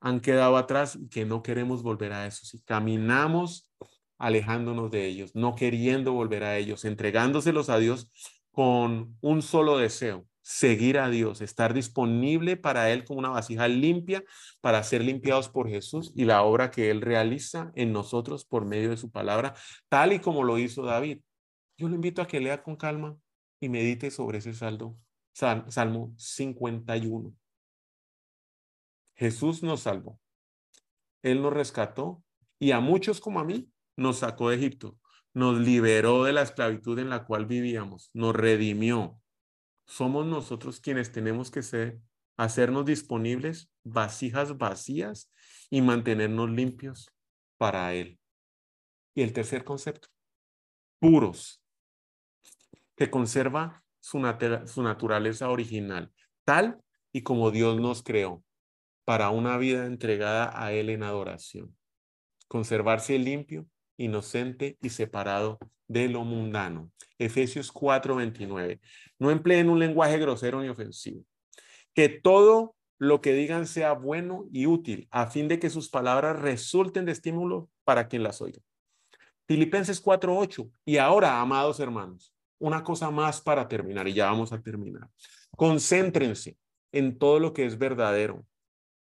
han 0.00 0.20
quedado 0.20 0.56
atrás 0.56 0.96
y 0.96 1.08
que 1.08 1.24
no 1.24 1.42
queremos 1.42 1.82
volver 1.82 2.12
a 2.12 2.26
eso. 2.26 2.44
Si 2.44 2.60
caminamos 2.62 3.72
alejándonos 4.18 4.90
de 4.90 5.06
ellos, 5.06 5.34
no 5.34 5.54
queriendo 5.54 6.12
volver 6.12 6.44
a 6.44 6.58
ellos, 6.58 6.84
entregándoselos 6.84 7.70
a 7.70 7.78
Dios 7.78 8.10
con 8.56 9.18
un 9.20 9.42
solo 9.42 9.76
deseo, 9.76 10.26
seguir 10.40 10.96
a 10.98 11.10
Dios, 11.10 11.42
estar 11.42 11.74
disponible 11.74 12.56
para 12.56 12.90
Él 12.90 13.04
como 13.04 13.18
una 13.18 13.28
vasija 13.28 13.68
limpia 13.68 14.24
para 14.62 14.82
ser 14.82 15.04
limpiados 15.04 15.50
por 15.50 15.68
Jesús 15.68 16.10
y 16.16 16.24
la 16.24 16.42
obra 16.42 16.70
que 16.70 16.90
Él 16.90 17.02
realiza 17.02 17.70
en 17.74 17.92
nosotros 17.92 18.46
por 18.46 18.64
medio 18.64 18.88
de 18.88 18.96
su 18.96 19.10
palabra, 19.10 19.52
tal 19.90 20.14
y 20.14 20.20
como 20.20 20.42
lo 20.42 20.56
hizo 20.56 20.84
David. 20.84 21.20
Yo 21.76 21.86
lo 21.90 21.96
invito 21.96 22.22
a 22.22 22.26
que 22.26 22.40
lea 22.40 22.62
con 22.62 22.76
calma 22.76 23.18
y 23.60 23.68
medite 23.68 24.10
sobre 24.10 24.38
ese 24.38 24.54
saldo, 24.54 24.96
Salmo 25.34 26.14
51. 26.16 27.34
Jesús 29.16 29.62
nos 29.62 29.80
salvó. 29.80 30.18
Él 31.22 31.42
nos 31.42 31.52
rescató 31.52 32.24
y 32.58 32.70
a 32.70 32.80
muchos 32.80 33.20
como 33.20 33.38
a 33.38 33.44
mí 33.44 33.70
nos 33.96 34.20
sacó 34.20 34.48
de 34.48 34.56
Egipto, 34.56 34.96
nos 35.36 35.58
liberó 35.58 36.24
de 36.24 36.32
la 36.32 36.40
esclavitud 36.40 36.98
en 36.98 37.10
la 37.10 37.26
cual 37.26 37.44
vivíamos, 37.44 38.08
nos 38.14 38.34
redimió. 38.34 39.20
Somos 39.84 40.24
nosotros 40.24 40.80
quienes 40.80 41.12
tenemos 41.12 41.50
que 41.50 41.60
ser, 41.60 42.00
hacernos 42.38 42.86
disponibles, 42.86 43.70
vasijas 43.84 44.56
vacías 44.56 45.30
y 45.68 45.82
mantenernos 45.82 46.48
limpios 46.48 47.12
para 47.58 47.92
Él. 47.92 48.18
Y 49.14 49.20
el 49.20 49.34
tercer 49.34 49.62
concepto, 49.62 50.08
puros, 51.00 51.62
que 52.96 53.10
conserva 53.10 53.84
su, 54.00 54.18
su 54.64 54.82
naturaleza 54.82 55.50
original, 55.50 56.10
tal 56.46 56.80
y 57.12 57.24
como 57.24 57.50
Dios 57.50 57.78
nos 57.78 58.02
creó 58.02 58.42
para 59.04 59.28
una 59.28 59.58
vida 59.58 59.84
entregada 59.84 60.50
a 60.54 60.72
Él 60.72 60.88
en 60.88 61.02
adoración. 61.02 61.76
Conservarse 62.48 63.18
limpio, 63.18 63.68
inocente 63.96 64.76
y 64.82 64.90
separado 64.90 65.58
de 65.88 66.08
lo 66.08 66.24
mundano. 66.24 66.90
Efesios 67.18 67.72
4:29. 67.72 68.80
No 69.18 69.30
empleen 69.30 69.68
un 69.68 69.78
lenguaje 69.78 70.18
grosero 70.18 70.60
ni 70.60 70.68
ofensivo. 70.68 71.24
Que 71.94 72.08
todo 72.08 72.74
lo 72.98 73.20
que 73.20 73.32
digan 73.32 73.66
sea 73.66 73.92
bueno 73.92 74.46
y 74.52 74.66
útil, 74.66 75.06
a 75.10 75.26
fin 75.26 75.48
de 75.48 75.58
que 75.58 75.70
sus 75.70 75.88
palabras 75.88 76.38
resulten 76.38 77.04
de 77.04 77.12
estímulo 77.12 77.68
para 77.84 78.08
quien 78.08 78.22
las 78.22 78.40
oiga. 78.40 78.60
Filipenses 79.46 80.00
4:8. 80.00 80.70
Y 80.84 80.98
ahora, 80.98 81.40
amados 81.40 81.78
hermanos, 81.80 82.34
una 82.58 82.82
cosa 82.82 83.10
más 83.10 83.40
para 83.40 83.68
terminar, 83.68 84.08
y 84.08 84.14
ya 84.14 84.26
vamos 84.26 84.52
a 84.52 84.60
terminar. 84.60 85.08
Concéntrense 85.56 86.56
en 86.92 87.18
todo 87.18 87.38
lo 87.38 87.52
que 87.52 87.66
es 87.66 87.78
verdadero, 87.78 88.46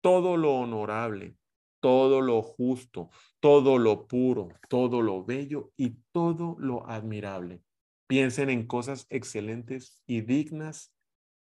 todo 0.01 0.37
lo 0.37 0.55
honorable, 0.55 1.37
todo 1.81 2.21
lo 2.21 2.43
justo, 2.43 3.11
todo 3.45 3.77
lo 3.77 4.07
puro, 4.09 4.49
todo 4.71 5.03
lo 5.03 5.23
bello 5.23 5.71
y 5.77 5.99
todo 6.13 6.57
lo 6.59 6.89
admirable. 6.89 7.61
Piensen 8.07 8.49
en 8.49 8.67
cosas 8.67 9.07
excelentes 9.11 10.03
y 10.07 10.23
dignas 10.23 10.95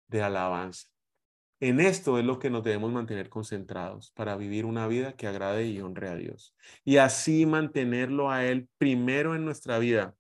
de 0.08 0.20
alabanza. 0.20 0.86
En 1.60 1.80
esto 1.80 2.18
es 2.18 2.26
lo 2.26 2.38
que 2.38 2.50
nos 2.50 2.62
debemos 2.62 2.92
mantener 2.92 3.30
concentrados 3.30 4.10
para 4.10 4.36
vivir 4.36 4.66
una 4.66 4.86
vida 4.86 5.16
que 5.16 5.26
agrade 5.26 5.66
y 5.66 5.80
honre 5.80 6.10
a 6.10 6.14
Dios. 6.14 6.54
Y 6.84 6.98
así 6.98 7.46
mantenerlo 7.46 8.30
a 8.30 8.44
Él 8.44 8.68
primero 8.76 9.34
en 9.34 9.46
nuestra 9.46 9.78
vida, 9.78 10.14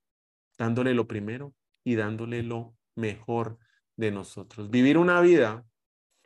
dándole 0.56 0.94
lo 0.94 1.06
primero 1.06 1.52
y 1.84 1.96
dándole 1.96 2.42
lo 2.42 2.74
mejor 2.94 3.58
de 3.96 4.10
nosotros. 4.10 4.70
Vivir 4.70 4.96
una 4.96 5.20
vida 5.20 5.66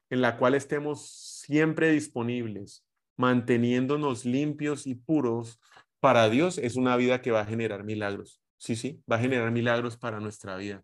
en 0.08 0.20
la 0.20 0.36
cual 0.36 0.54
estemos 0.54 1.10
siempre 1.44 1.90
disponibles, 1.90 2.84
manteniéndonos 3.18 4.24
limpios 4.24 4.87
y 4.87 4.94
puros 4.94 5.61
para 6.00 6.31
Dios, 6.31 6.57
es 6.57 6.76
una 6.76 6.96
vida 6.96 7.20
que 7.20 7.33
va 7.33 7.40
a 7.40 7.46
generar 7.46 7.85
milagros. 7.85 8.40
Sí, 8.57 8.76
sí, 8.76 9.02
va 9.11 9.16
a 9.16 9.20
generar 9.20 9.50
milagros 9.50 9.96
para 9.98 10.20
nuestra 10.20 10.57
vida. 10.57 10.83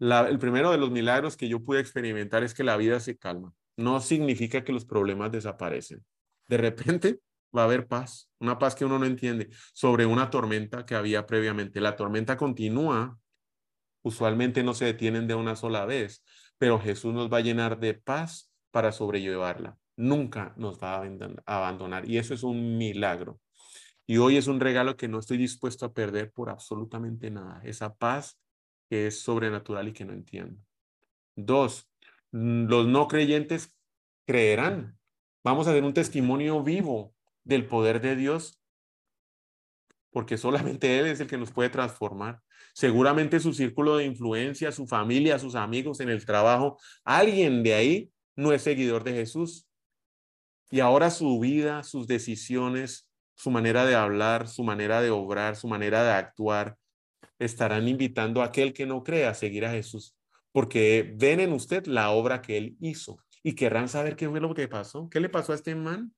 el 0.00 0.38
primero 0.38 0.70
de 0.70 0.78
los 0.78 0.90
milagros 0.90 1.36
que 1.36 1.48
yo 1.48 1.64
pude 1.64 1.80
experimentar 1.80 2.42
es 2.42 2.54
que 2.54 2.64
la 2.64 2.76
vida 2.76 2.98
se 3.00 3.16
calma. 3.16 3.52
No 3.76 4.00
significa 4.00 4.64
que 4.64 4.72
los 4.72 4.84
problemas 4.84 5.30
desaparecen. 5.30 6.04
De 6.48 6.56
repente 6.56 7.20
va 7.56 7.62
a 7.62 7.64
haber 7.64 7.86
paz, 7.86 8.30
una 8.38 8.58
paz 8.58 8.74
que 8.74 8.84
uno 8.84 8.98
no 8.98 9.06
entiende, 9.06 9.50
sobre 9.72 10.06
una 10.06 10.30
tormenta 10.30 10.86
que 10.86 10.94
había 10.94 11.26
previamente. 11.26 11.80
La 11.80 11.96
tormenta 11.96 12.36
continúa, 12.36 13.18
usualmente 14.02 14.62
no 14.62 14.74
se 14.74 14.86
detienen 14.86 15.26
de 15.26 15.34
una 15.34 15.56
sola 15.56 15.84
vez, 15.84 16.24
pero 16.56 16.80
Jesús 16.80 17.12
nos 17.14 17.30
va 17.32 17.38
a 17.38 17.42
llenar 17.42 17.78
de 17.78 17.94
paz 17.94 18.50
para 18.70 18.92
sobrellevarla. 18.92 19.76
Nunca 19.98 20.54
nos 20.56 20.80
va 20.80 20.94
a 20.94 21.56
abandonar 21.56 22.08
y 22.08 22.18
eso 22.18 22.32
es 22.32 22.44
un 22.44 22.78
milagro. 22.78 23.40
Y 24.06 24.18
hoy 24.18 24.36
es 24.36 24.46
un 24.46 24.60
regalo 24.60 24.96
que 24.96 25.08
no 25.08 25.18
estoy 25.18 25.38
dispuesto 25.38 25.84
a 25.84 25.92
perder 25.92 26.30
por 26.32 26.48
absolutamente 26.48 27.30
nada. 27.30 27.60
Esa 27.64 27.94
paz 27.94 28.40
que 28.88 29.08
es 29.08 29.20
sobrenatural 29.20 29.88
y 29.88 29.92
que 29.92 30.04
no 30.04 30.12
entiendo. 30.12 30.56
Dos, 31.36 31.90
los 32.30 32.86
no 32.86 33.08
creyentes 33.08 33.76
creerán. 34.24 34.96
Vamos 35.44 35.66
a 35.68 35.72
ver 35.72 35.84
un 35.84 35.94
testimonio 35.94 36.62
vivo 36.62 37.14
del 37.44 37.66
poder 37.66 38.00
de 38.00 38.16
Dios 38.16 38.62
porque 40.10 40.38
solamente 40.38 40.98
Él 40.98 41.06
es 41.06 41.20
el 41.20 41.26
que 41.26 41.38
nos 41.38 41.52
puede 41.52 41.70
transformar. 41.70 42.40
Seguramente 42.74 43.40
su 43.40 43.52
círculo 43.52 43.96
de 43.96 44.04
influencia, 44.04 44.72
su 44.72 44.86
familia, 44.86 45.38
sus 45.38 45.54
amigos 45.54 46.00
en 46.00 46.08
el 46.08 46.24
trabajo, 46.24 46.78
alguien 47.04 47.62
de 47.62 47.74
ahí 47.74 48.10
no 48.36 48.52
es 48.52 48.62
seguidor 48.62 49.04
de 49.04 49.12
Jesús. 49.12 49.67
Y 50.70 50.80
ahora 50.80 51.10
su 51.10 51.38
vida, 51.38 51.82
sus 51.82 52.06
decisiones, 52.06 53.08
su 53.34 53.50
manera 53.50 53.86
de 53.86 53.94
hablar, 53.94 54.48
su 54.48 54.64
manera 54.64 55.00
de 55.00 55.10
obrar, 55.10 55.56
su 55.56 55.68
manera 55.68 56.02
de 56.04 56.10
actuar, 56.10 56.76
estarán 57.38 57.88
invitando 57.88 58.42
a 58.42 58.46
aquel 58.46 58.72
que 58.72 58.86
no 58.86 59.02
crea 59.02 59.30
a 59.30 59.34
seguir 59.34 59.64
a 59.64 59.70
Jesús, 59.70 60.16
porque 60.52 61.14
ven 61.16 61.40
en 61.40 61.52
usted 61.52 61.86
la 61.86 62.10
obra 62.10 62.42
que 62.42 62.58
él 62.58 62.76
hizo 62.80 63.18
y 63.42 63.54
querrán 63.54 63.88
saber 63.88 64.16
qué 64.16 64.28
fue 64.28 64.40
lo 64.40 64.52
que 64.54 64.68
pasó, 64.68 65.08
qué 65.08 65.20
le 65.20 65.28
pasó 65.28 65.52
a 65.52 65.54
este 65.54 65.74
man, 65.74 66.12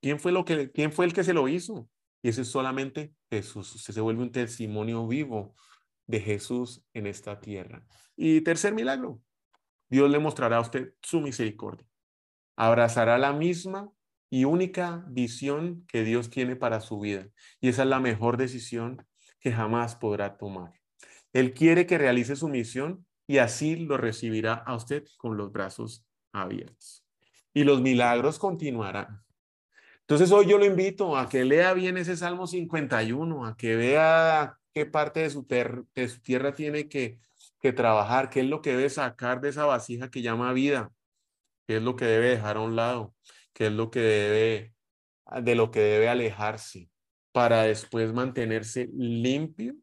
quién 0.00 0.20
fue, 0.20 0.32
lo 0.32 0.44
que, 0.44 0.70
quién 0.70 0.92
fue 0.92 1.06
el 1.06 1.12
que 1.12 1.24
se 1.24 1.32
lo 1.32 1.48
hizo. 1.48 1.88
Y 2.22 2.28
ese 2.28 2.42
es 2.42 2.48
solamente 2.48 3.14
Jesús. 3.30 3.74
Usted 3.74 3.94
se 3.94 4.00
vuelve 4.00 4.22
un 4.22 4.32
testimonio 4.32 5.06
vivo 5.06 5.54
de 6.06 6.20
Jesús 6.20 6.82
en 6.92 7.06
esta 7.06 7.40
tierra. 7.40 7.86
Y 8.16 8.40
tercer 8.42 8.74
milagro, 8.74 9.20
Dios 9.88 10.10
le 10.10 10.18
mostrará 10.18 10.58
a 10.58 10.60
usted 10.60 10.94
su 11.00 11.20
misericordia. 11.20 11.87
Abrazará 12.60 13.18
la 13.18 13.32
misma 13.32 13.88
y 14.30 14.44
única 14.44 15.04
visión 15.06 15.86
que 15.86 16.02
Dios 16.02 16.28
tiene 16.28 16.56
para 16.56 16.80
su 16.80 16.98
vida. 16.98 17.28
Y 17.60 17.68
esa 17.68 17.84
es 17.84 17.88
la 17.88 18.00
mejor 18.00 18.36
decisión 18.36 19.06
que 19.38 19.52
jamás 19.52 19.94
podrá 19.94 20.36
tomar. 20.36 20.72
Él 21.32 21.54
quiere 21.54 21.86
que 21.86 21.98
realice 21.98 22.34
su 22.34 22.48
misión 22.48 23.06
y 23.28 23.38
así 23.38 23.76
lo 23.76 23.96
recibirá 23.96 24.54
a 24.54 24.74
usted 24.74 25.04
con 25.18 25.36
los 25.36 25.52
brazos 25.52 26.04
abiertos. 26.32 27.04
Y 27.54 27.62
los 27.62 27.80
milagros 27.80 28.40
continuarán. 28.40 29.22
Entonces 30.00 30.32
hoy 30.32 30.46
yo 30.46 30.58
lo 30.58 30.64
invito 30.64 31.16
a 31.16 31.28
que 31.28 31.44
lea 31.44 31.74
bien 31.74 31.96
ese 31.96 32.16
Salmo 32.16 32.48
51, 32.48 33.46
a 33.46 33.56
que 33.56 33.76
vea 33.76 34.58
qué 34.74 34.84
parte 34.84 35.20
de 35.20 35.30
su, 35.30 35.46
de 35.46 36.08
su 36.08 36.20
tierra 36.22 36.52
tiene 36.56 36.88
que, 36.88 37.20
que 37.60 37.72
trabajar, 37.72 38.30
qué 38.30 38.40
es 38.40 38.46
lo 38.46 38.62
que 38.62 38.70
debe 38.70 38.90
sacar 38.90 39.40
de 39.40 39.50
esa 39.50 39.64
vasija 39.64 40.10
que 40.10 40.22
llama 40.22 40.52
vida, 40.52 40.90
qué 41.68 41.76
es 41.76 41.82
lo 41.82 41.96
que 41.96 42.06
debe 42.06 42.30
dejar 42.30 42.56
a 42.56 42.60
un 42.60 42.76
lado, 42.76 43.14
qué 43.52 43.66
es 43.66 43.72
lo 43.72 43.90
que 43.90 44.00
debe, 44.00 44.74
de 45.42 45.54
lo 45.54 45.70
que 45.70 45.80
debe 45.80 46.08
alejarse 46.08 46.88
para 47.30 47.64
después 47.64 48.14
mantenerse 48.14 48.88
limpio 48.94 49.74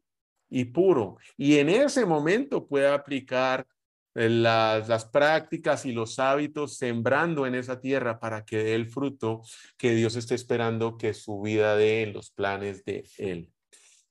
y 0.50 0.64
puro. 0.64 1.16
Y 1.36 1.58
en 1.58 1.68
ese 1.68 2.04
momento 2.04 2.66
puede 2.66 2.88
aplicar 2.88 3.68
eh, 4.16 4.28
las, 4.28 4.88
las 4.88 5.04
prácticas 5.04 5.86
y 5.86 5.92
los 5.92 6.18
hábitos 6.18 6.76
sembrando 6.76 7.46
en 7.46 7.54
esa 7.54 7.80
tierra 7.80 8.18
para 8.18 8.44
que 8.44 8.64
dé 8.64 8.74
el 8.74 8.88
fruto 8.88 9.42
que 9.76 9.94
Dios 9.94 10.16
esté 10.16 10.34
esperando 10.34 10.98
que 10.98 11.14
su 11.14 11.40
vida 11.40 11.76
dé 11.76 12.02
en 12.02 12.14
los 12.14 12.32
planes 12.32 12.84
de 12.84 13.08
Él. 13.16 13.52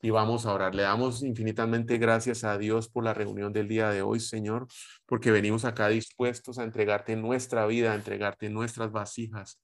Y 0.01 0.10
vamos 0.12 0.45
a 0.45 0.53
orar. 0.53 0.75
Le 0.75 0.84
damos 0.84 1.23
infinitamente 1.23 1.97
gracias 1.97 2.43
a 2.43 2.58
Dios 2.58 2.89
por 2.89 3.03
la 3.03 3.13
reunión 3.13 3.53
del 3.53 3.67
día 3.67 3.89
de 3.89 4.01
hoy, 4.01 4.19
Señor, 4.19 4.67
porque 5.05 5.31
venimos 5.31 5.65
acá 5.65 5.88
dispuestos 5.88 6.60
a 6.60 6.63
entregarte 6.63 7.15
nuestra 7.15 7.65
vida, 7.65 7.93
a 7.93 7.95
entregarte 7.95 8.49
nuestras 8.49 8.91
vasijas. 8.91 9.60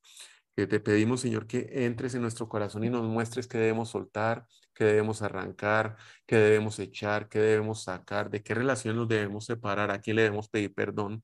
Que 0.55 0.67
te 0.67 0.79
pedimos, 0.79 1.21
Señor, 1.21 1.47
que 1.47 1.69
entres 1.85 2.15
en 2.15 2.21
nuestro 2.21 2.49
corazón 2.49 2.83
y 2.83 2.89
nos 2.89 3.03
muestres 3.03 3.47
que 3.47 3.57
debemos 3.57 3.89
soltar, 3.89 4.45
que 4.73 4.83
debemos 4.83 5.21
arrancar, 5.21 5.95
que 6.25 6.37
debemos 6.37 6.79
echar, 6.79 7.29
que 7.29 7.39
debemos 7.39 7.83
sacar, 7.83 8.29
de 8.29 8.41
qué 8.43 8.53
relación 8.53 8.95
nos 8.95 9.07
debemos 9.07 9.45
separar, 9.45 9.91
a 9.91 10.01
quién 10.01 10.15
le 10.17 10.23
debemos 10.23 10.49
pedir 10.49 10.73
perdón, 10.73 11.23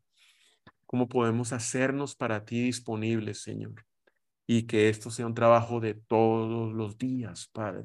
cómo 0.86 1.08
podemos 1.10 1.54
hacernos 1.54 2.16
para 2.16 2.46
ti 2.46 2.64
disponibles, 2.64 3.42
Señor. 3.42 3.86
Y 4.48 4.64
que 4.68 4.90
esto 4.90 5.12
sea 5.12 5.28
un 5.28 5.34
trabajo 5.36 5.80
de 5.80 5.94
todos 5.96 6.74
los 6.74 6.98
días, 6.98 7.50
Padre. 7.52 7.84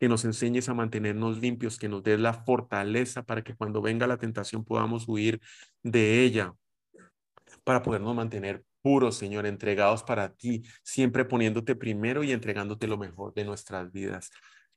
Que 0.00 0.08
nos 0.08 0.24
enseñes 0.24 0.68
a 0.68 0.74
mantenernos 0.74 1.38
limpios, 1.38 1.78
que 1.78 1.88
nos 1.88 2.02
des 2.02 2.18
la 2.18 2.34
fortaleza 2.34 3.22
para 3.22 3.44
que 3.44 3.54
cuando 3.54 3.80
venga 3.80 4.08
la 4.08 4.16
tentación 4.16 4.64
podamos 4.64 5.04
huir 5.06 5.40
de 5.84 6.24
ella, 6.24 6.54
para 7.62 7.82
podernos 7.82 8.16
mantener 8.16 8.64
puros, 8.82 9.16
Señor, 9.16 9.46
entregados 9.46 10.02
para 10.02 10.34
ti, 10.34 10.62
siempre 10.82 11.24
poniéndote 11.24 11.76
primero 11.76 12.24
y 12.24 12.32
entregándote 12.32 12.86
lo 12.86 12.98
mejor 12.98 13.34
de 13.34 13.44
nuestras 13.44 13.92
vidas. 13.92 14.30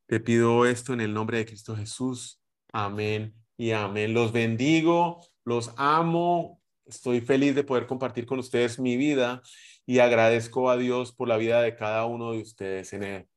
Te 0.06 0.20
pido 0.20 0.66
esto 0.66 0.94
en 0.94 1.02
el 1.02 1.14
nombre 1.14 1.38
de 1.38 1.46
Cristo 1.46 1.76
Jesús. 1.76 2.42
Amén 2.72 3.34
y 3.58 3.72
amén. 3.72 4.14
Los 4.14 4.32
bendigo, 4.32 5.26
los 5.46 5.74
amo. 5.78 6.62
Estoy 6.86 7.22
feliz 7.22 7.56
de 7.56 7.64
poder 7.64 7.88
compartir 7.88 8.26
con 8.26 8.40
ustedes 8.40 8.80
mi 8.80 8.98
vida 8.98 9.42
y 9.86 10.00
agradezco 10.00 10.70
a 10.70 10.78
Dios 10.78 11.14
por 11.14 11.28
la 11.28 11.38
vida 11.38 11.62
de 11.62 11.76
cada 11.76 12.06
uno 12.06 12.34
de 12.34 12.42
ustedes. 12.42 12.92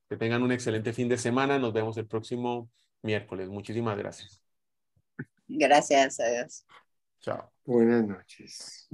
Que 0.09 0.17
tengan 0.17 0.43
un 0.43 0.53
excelente 0.53 0.93
fin 0.93 1.09
de 1.09 1.19
semana. 1.19 1.59
Nos 1.59 1.73
vemos 1.73 1.97
el 1.97 2.07
próximo 2.07 2.71
miércoles. 3.03 3.49
Muchísimas 3.49 3.97
gracias. 3.97 4.43
Gracias 5.49 6.21
a 6.21 6.29
Dios. 6.29 6.67
Chao. 7.21 7.53
Buenas 7.65 8.07
noches. 8.07 8.89